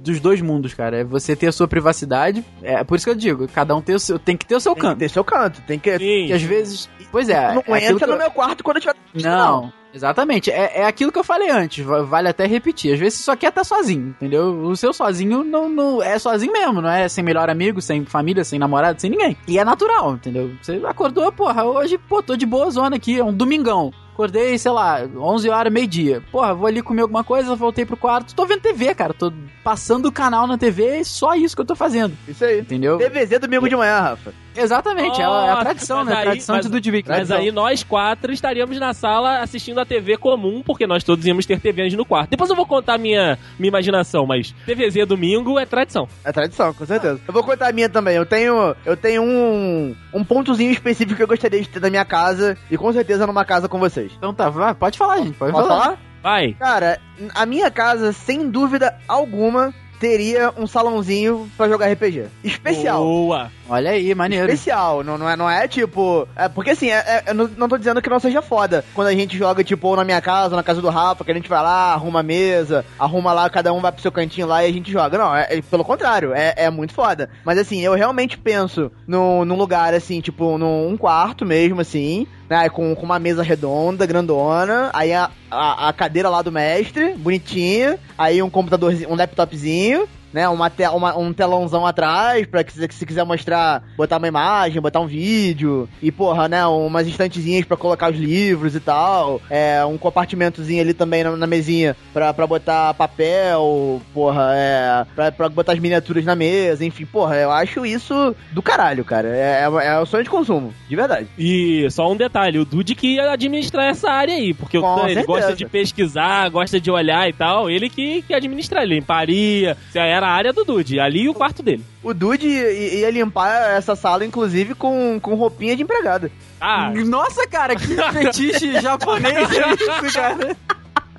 [0.07, 0.97] dos dois mundos, cara.
[0.97, 2.43] É você ter a sua privacidade.
[2.61, 4.59] É por isso que eu digo, cada um tem, o seu, tem que ter o
[4.59, 4.97] seu tem canto.
[4.97, 5.61] Tem que ter seu canto.
[5.67, 5.97] Tem que.
[5.97, 6.31] Sim.
[6.33, 6.89] às vezes.
[7.11, 7.53] Pois é.
[7.53, 8.17] Não é entra no eu...
[8.17, 8.95] meu quarto quando eu tiver.
[9.13, 9.61] Não.
[9.61, 9.73] não.
[9.93, 12.93] Exatamente, é, é aquilo que eu falei antes, vale até repetir.
[12.93, 14.61] Às vezes você só quer estar sozinho, entendeu?
[14.61, 18.43] O seu sozinho não, não é sozinho mesmo, não é sem melhor amigo, sem família,
[18.43, 19.35] sem namorado, sem ninguém.
[19.47, 20.51] E é natural, entendeu?
[20.61, 23.91] Você acordou, porra, hoje, pô, tô de boa zona aqui, é um domingão.
[24.17, 26.23] Acordei, sei lá, 11 horas, meio-dia.
[26.31, 28.33] Porra, vou ali comer alguma coisa, voltei pro quarto.
[28.33, 29.13] Tô vendo TV, cara.
[29.13, 29.31] Tô
[29.63, 32.17] passando o canal na TV só isso que eu tô fazendo.
[32.27, 32.61] Isso aí.
[32.61, 32.97] Entendeu?
[32.97, 34.33] TVZ domingo de manhã, Rafa.
[34.57, 36.13] Exatamente, é a- é a Nossa, tradição, né?
[36.13, 37.07] A tradição mas- de Ludwig.
[37.07, 41.45] Mas aí nós quatro estaríamos na sala assistindo a TV comum, porque nós todos íamos
[41.45, 42.29] ter TVs no quarto.
[42.31, 46.07] Depois eu vou contar minha, minha imaginação, mas TVZ domingo é tradição.
[46.25, 47.19] É tradição, com certeza.
[47.27, 48.15] Eu vou contar a minha também.
[48.15, 52.05] Eu tenho, eu tenho um, um pontozinho específico que eu gostaria de ter na minha
[52.05, 54.11] casa e com certeza numa casa com vocês.
[54.17, 55.81] Então tá, vai, pode falar, gente, pode Posso falar.
[55.83, 55.97] falar?
[56.23, 56.53] Vai.
[56.59, 56.99] Cara,
[57.35, 62.25] a minha casa, sem dúvida alguma, teria um salãozinho pra jogar RPG.
[62.43, 63.03] Especial.
[63.03, 63.51] Boa.
[63.69, 64.45] Olha aí, maneiro.
[64.45, 66.27] Especial, não, não, é, não é tipo.
[66.35, 68.83] É, porque assim, é, é- eu não, não tô dizendo que não seja foda.
[68.93, 71.31] Quando a gente joga, tipo, ou na minha casa, ou na casa do Rafa, que
[71.31, 74.47] a gente vai lá, arruma a mesa, arruma lá, cada um vai pro seu cantinho
[74.47, 75.17] lá e a gente joga.
[75.17, 77.29] Não, é, é pelo contrário, é, é muito foda.
[77.43, 82.25] Mas assim, eu realmente penso no, num lugar assim, tipo, num um quarto mesmo, assim,
[82.49, 82.69] né?
[82.69, 87.97] Com, com uma mesa redonda, grandona, aí a, a, a cadeira lá do mestre, bonitinha,
[88.17, 92.87] aí um computadorzinho, um laptopzinho, né, uma te uma- um telãozão atrás, pra que se,
[92.91, 97.77] se quiser mostrar, botar uma imagem, botar um vídeo, e porra, né, umas estantezinhas pra
[97.77, 102.45] colocar os livros e tal, é, um compartimentozinho ali também na, na mesinha pra, pra
[102.47, 107.85] botar papel, porra, é, pra, pra botar as miniaturas na mesa, enfim, porra, eu acho
[107.85, 111.27] isso do caralho, cara, é, é, é o sonho de consumo, de verdade.
[111.37, 114.99] E só um detalhe, o Dude que ia administrar essa área aí, porque o Com
[115.05, 115.27] ele certeza.
[115.27, 120.26] gosta de pesquisar, gosta de olhar e tal, ele que, que administra, ele limparia, era
[120.27, 121.83] a área do Dude, ali e o quarto dele.
[122.03, 126.31] O Dude ia limpar essa sala, inclusive, com, com roupinha de empregada.
[126.59, 130.57] Ah, Nossa, cara, que fetiche japonês é isso, cara?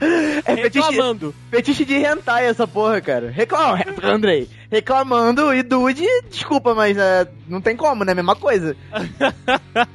[0.00, 1.34] É fetiche, reclamando.
[1.50, 3.30] fetiche de hentai essa porra, cara.
[3.30, 4.48] Reclama, Andrei.
[4.70, 8.14] Reclamando e Dude, desculpa, mas é, não tem como, né?
[8.14, 8.76] Mesma coisa.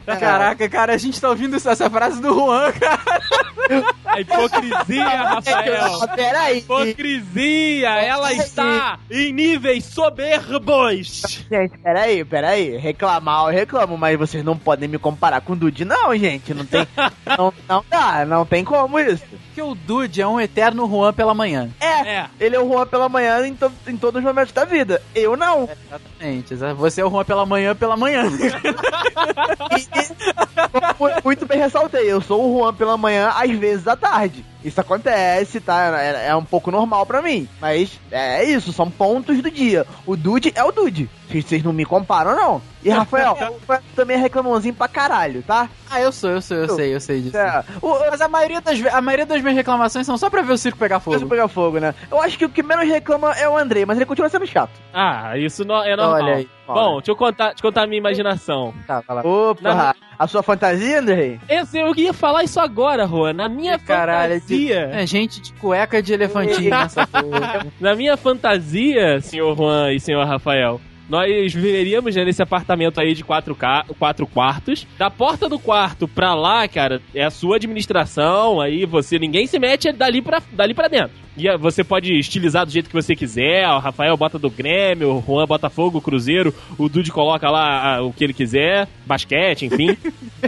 [0.05, 3.93] Caraca, cara, a gente tá ouvindo essa, essa frase do Juan, cara.
[4.13, 5.99] A hipocrisia, Rafael.
[6.03, 6.57] Ah, Peraí.
[6.59, 11.45] Hipocrisia, ela está em níveis soberbos.
[11.49, 12.77] Gente, peraí, peraí.
[12.77, 16.53] Reclamar eu reclamo, mas vocês não podem me comparar com o Dude, não, gente.
[16.53, 16.87] Não tem.
[17.37, 19.23] não, não dá, não tem como isso.
[19.47, 21.69] Porque o Dude é um eterno Juan pela manhã.
[21.79, 22.25] É, É.
[22.39, 25.01] ele é o Juan pela manhã em, to- em todos os momentos da vida.
[25.15, 25.63] Eu não.
[25.69, 26.53] Exatamente.
[26.53, 28.23] exa- Você é o Juan pela manhã pela manhã.
[29.73, 33.95] E- e- mu- muito bem ressaltei, eu sou o Juan pela manhã, às vezes à
[34.03, 34.43] tarde.
[34.63, 35.99] Isso acontece, tá?
[36.01, 37.47] É, é um pouco normal pra mim.
[37.59, 39.85] Mas é isso, são pontos do dia.
[40.05, 41.09] O Dude é o Dude.
[41.27, 42.61] Vocês vocês não me comparam, não.
[42.83, 43.35] E Rafael,
[43.95, 45.69] também é reclamãozinho pra caralho, tá?
[45.89, 47.37] ah, eu sou, eu sou, eu sei, eu sei disso.
[47.37, 50.51] É, o, Mas a maioria, das, a maioria das minhas reclamações são só pra ver
[50.53, 51.17] o circo pegar Fogo.
[51.19, 51.29] fogo.
[51.29, 51.93] pegar fogo, né?
[52.11, 54.71] Eu acho que o que menos reclama é o Andrei, mas ele continua sendo chato.
[54.93, 56.13] Ah, isso não, é normal.
[56.23, 56.49] Olha aí.
[56.65, 58.73] Bom, deixa eu contar, deixa eu contar a minha imaginação.
[58.87, 59.21] Tá, vai lá.
[59.23, 61.39] Opa, Na- a sua fantasia, Andrei?
[61.49, 63.33] Esse, eu ia falar isso agora, Juan.
[63.33, 64.89] Na minha Caralho, fantasia.
[64.93, 67.67] É gente de cueca de elefantinho nessa porra.
[67.79, 70.79] Na minha fantasia, senhor Juan e senhor Rafael,
[71.09, 73.85] nós viveríamos né, nesse apartamento aí de quatro, ca...
[73.99, 74.87] quatro quartos.
[74.97, 78.61] Da porta do quarto pra lá, cara, é a sua administração.
[78.61, 81.23] Aí você, ninguém se mete dali pra, dali pra dentro.
[81.35, 83.67] E você pode estilizar do jeito que você quiser.
[83.67, 86.53] O Rafael bota do Grêmio, o Juan Botafogo, Cruzeiro.
[86.77, 88.87] O Dude coloca lá o que ele quiser.
[89.05, 89.97] Basquete, enfim.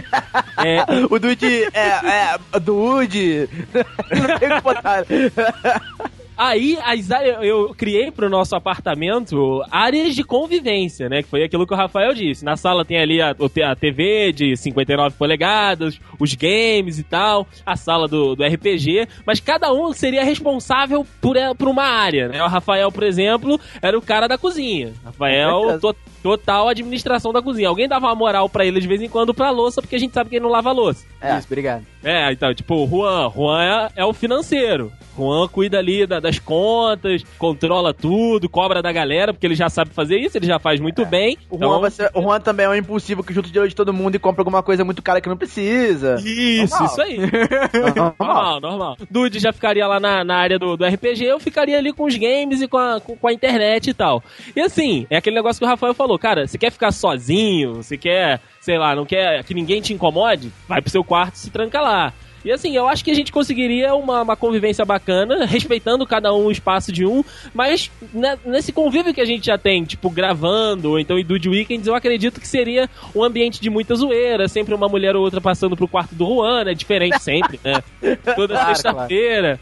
[0.64, 3.48] é, O Dude é, é, Dude.
[4.14, 5.04] Não tem que botar.
[6.36, 11.22] Aí, as áreas, eu criei pro nosso apartamento áreas de convivência, né?
[11.22, 12.44] Que foi aquilo que o Rafael disse.
[12.44, 17.76] Na sala tem ali a, a TV de 59 polegadas, os games e tal, a
[17.76, 22.42] sala do, do RPG, mas cada um seria responsável por, eh, por uma área, né?
[22.42, 24.92] O Rafael, por exemplo, era o cara da cozinha.
[25.04, 25.96] Rafael, to-
[26.26, 27.68] total administração da cozinha.
[27.68, 30.12] Alguém dava uma moral pra ele de vez em quando pra louça, porque a gente
[30.12, 31.06] sabe que ele não lava louça.
[31.20, 31.38] É.
[31.38, 31.84] Isso, obrigado.
[32.02, 34.92] É, então, tipo, o Juan, Juan é, é o financeiro.
[35.16, 39.90] Juan cuida ali da- das contas, controla tudo, cobra da galera, porque ele já sabe
[39.92, 41.38] fazer isso, ele já faz muito bem.
[41.50, 43.68] O Então, Juan, vai ser- o Juan também é um impulsivo que junta o dinheiro
[43.68, 46.16] de todo mundo e compra alguma coisa muito cara que não precisa.
[46.24, 46.90] Isso, Normal.
[46.92, 47.16] isso aí.
[47.96, 48.14] Normal.
[48.18, 48.96] Normal, normal.
[49.10, 52.16] Dude já ficaria lá na, na área do, do RPG, eu ficaria ali com os
[52.16, 54.22] games e com a, com, com a internet e tal.
[54.54, 57.96] E assim, é aquele negócio que o Rafael falou, cara, você quer ficar sozinho, você
[57.96, 60.52] quer, sei lá, não quer que ninguém te incomode?
[60.68, 62.12] Vai pro seu quarto e se tranca lá.
[62.46, 66.46] E assim, eu acho que a gente conseguiria uma, uma convivência bacana, respeitando cada um
[66.46, 70.90] o espaço de um, mas né, nesse convívio que a gente já tem, tipo, gravando,
[70.90, 74.76] ou então em Dude Weekends, eu acredito que seria um ambiente de muita zoeira, sempre
[74.76, 77.82] uma mulher ou outra passando pro quarto do Juan, é diferente sempre, né?
[78.36, 79.60] Toda Claro, sexta-feira.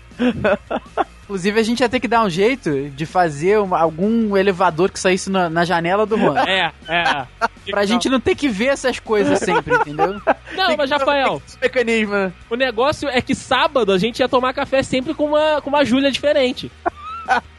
[1.25, 5.01] Inclusive, a gente ia ter que dar um jeito de fazer uma- algum elevador que
[5.01, 6.39] saísse na, na janela do Juan.
[6.47, 7.27] É, é.
[7.71, 10.21] Pra gente não ter que ver essas coisas sempre, entendeu?
[10.55, 12.33] Não, mas Rafael, mecanismo, né?
[12.51, 15.83] o negócio é que sábado a gente ia tomar café sempre com uma, com uma
[15.85, 16.71] Júlia diferente.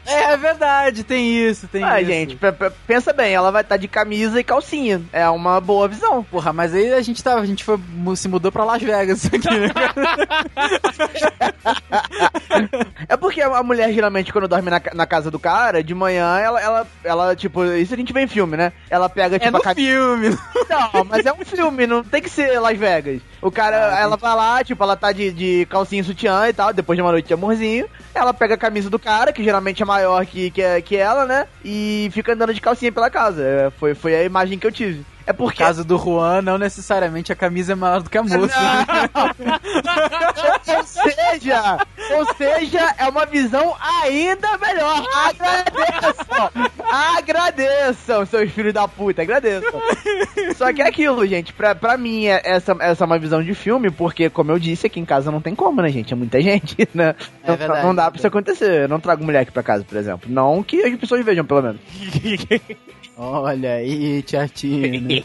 [0.06, 2.10] É verdade, tem isso, tem Ah, isso.
[2.10, 2.38] gente,
[2.86, 5.02] pensa bem, ela vai estar de camisa e calcinha.
[5.12, 6.22] É uma boa visão.
[6.24, 7.78] Porra, mas aí a gente tava, a gente foi,
[8.16, 9.68] se mudou pra Las Vegas aqui, né?
[13.08, 16.60] É porque a mulher, geralmente, quando dorme na, na casa do cara, de manhã, ela,
[16.60, 18.72] ela, ela, tipo, isso a gente vê em filme, né?
[18.90, 19.88] Ela pega, É tipo, no a camisa.
[19.92, 20.38] filme.
[20.68, 23.20] Não, mas é um filme, não tem que ser Las Vegas.
[23.42, 26.52] O cara, Ah, ela vai lá, tipo, ela tá de, de calcinha e sutiã e
[26.52, 27.86] tal, depois de uma noite de amorzinho.
[28.14, 31.46] Ela pega a camisa do cara, que geralmente é maior que, que, que ela, né?
[31.64, 33.42] E fica andando de calcinha pela casa.
[33.42, 35.06] É, Foi, foi a imagem que eu tive.
[35.26, 35.58] É No porque.
[35.58, 38.38] caso do Juan, não necessariamente a camisa é maior do que a moça.
[40.76, 41.78] ou seja,
[42.16, 45.02] ou seja, é uma visão ainda melhor.
[45.26, 46.50] Agradeçam!
[47.18, 49.80] Agradeçam, seus filhos da puta, agradeçam.
[50.56, 53.54] Só que é aquilo, gente, pra, pra mim, é- essa, essa é uma visão de
[53.54, 56.12] filme, porque, como eu disse, aqui em casa não tem como, né, gente?
[56.12, 57.14] É muita gente, né?
[57.42, 58.82] É não, verdade, não dá pra isso acontecer.
[58.82, 60.30] Eu não trago mulher aqui pra casa, por exemplo.
[60.30, 61.80] Não que as pessoas vejam, pelo menos.
[63.16, 65.24] Olha aí, Tiatina.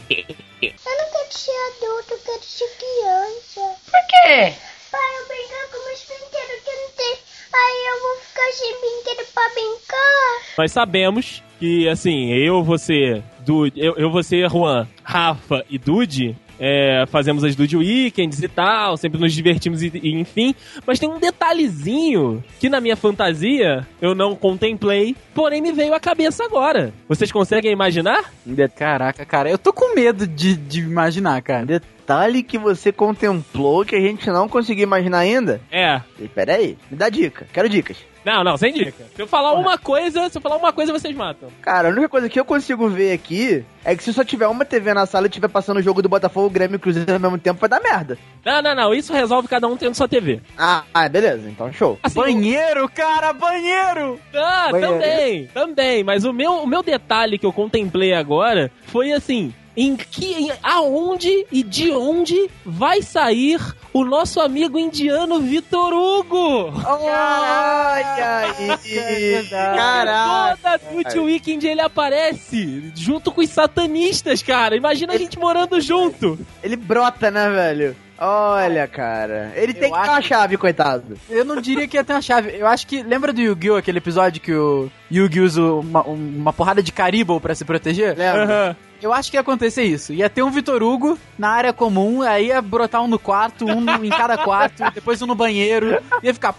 [0.62, 3.60] Eu não quero ser adulto, eu quero ser criança.
[3.84, 4.54] Por quê?
[4.90, 7.18] Pai, eu brincar com meus brinquedos que eu não tenho.
[7.52, 10.56] Aí eu vou ficar sem brinquedo pra brincar.
[10.58, 17.04] Nós sabemos que, assim, eu, você, Dude, eu, eu você, Juan, Rafa e Dude, é,
[17.08, 20.54] fazemos as Dude Weekends e tal, sempre nos divertimos e, e enfim.
[20.86, 26.00] Mas tem um detalhezinho que na minha fantasia eu não contemplei, porém me veio à
[26.00, 26.92] cabeça agora.
[27.08, 28.32] Vocês conseguem imaginar?
[28.76, 31.80] Caraca, cara, eu tô com medo de, de imaginar, cara.
[32.12, 35.62] Detalhe que você contemplou que a gente não conseguiu imaginar ainda.
[35.70, 35.98] É.
[36.20, 37.46] E Pera aí, me dá dica.
[37.50, 37.96] Quero dicas.
[38.22, 39.04] Não, não, sem dica.
[39.16, 41.48] Se eu falar uma coisa, se eu falar uma coisa, vocês matam.
[41.62, 44.64] Cara, a única coisa que eu consigo ver aqui é que se só tiver uma
[44.64, 47.38] TV na sala e tiver passando o jogo do Botafogo, Grêmio e Cruzeiro ao mesmo
[47.38, 48.18] tempo, vai dar merda.
[48.44, 48.94] Não, não, não.
[48.94, 50.40] Isso resolve cada um tendo sua TV.
[50.56, 51.98] Ah, ah, beleza, então show.
[52.02, 54.20] Assim, Banheiro, cara, banheiro!
[54.34, 54.92] Ah, Banheiro.
[54.92, 56.04] também, também.
[56.04, 59.52] Mas o meu, o meu detalhe que eu contemplei agora foi assim.
[59.76, 63.58] Em que, em- aonde e de onde vai sair
[63.92, 66.72] o nosso amigo indiano Vitor Hugo?
[66.86, 69.46] Olha aí!
[69.50, 70.56] Caraca!
[70.62, 74.76] Toda Twitch Weekend ele aparece junto com os satanistas, cara.
[74.76, 76.38] Imagina a gente morando junto.
[76.62, 77.96] Ele brota, né, velho?
[78.18, 79.52] Olha, cara.
[79.56, 81.18] Ele tem que acho- dar uma chave, coitado.
[81.28, 82.56] Eu não diria que ia ter uma chave.
[82.56, 83.02] Eu acho que.
[83.02, 83.76] Lembra do Yu-Gi-Oh!
[83.76, 88.16] aquele episódio que o Yu-Gi usa uma, uma porrada de Caribou pra se proteger?
[88.16, 88.44] Lembra?
[88.44, 88.76] Aham.
[89.02, 90.12] Eu acho que ia acontecer isso.
[90.12, 93.80] Ia ter um Vitor Hugo na área comum, aí ia brotar um no quarto, um
[93.80, 96.00] no- em cada quarto, depois um no banheiro.
[96.22, 96.54] Ia ficar.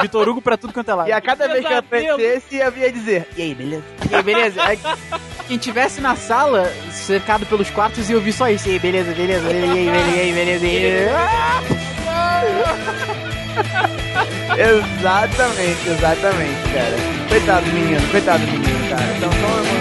[0.00, 1.08] Vitor Hugo pra tudo quanto é lado.
[1.08, 3.82] E a cada vez que aparecesse, ia vir dizer: E aí, beleza?
[4.10, 4.62] E aí, beleza?
[4.62, 4.78] Aí,
[5.48, 8.68] Quem tivesse na sala, cercado pelos quartos, ia ouvir só isso.
[8.68, 11.08] E aí, beleza, beleza, beleza, e aí, beleza, e aí, beleza, e aí.
[14.58, 16.96] Exatamente, exatamente, cara.
[17.28, 19.04] Coitado do menino, coitado do menino, cara.
[19.16, 19.77] Então, só uma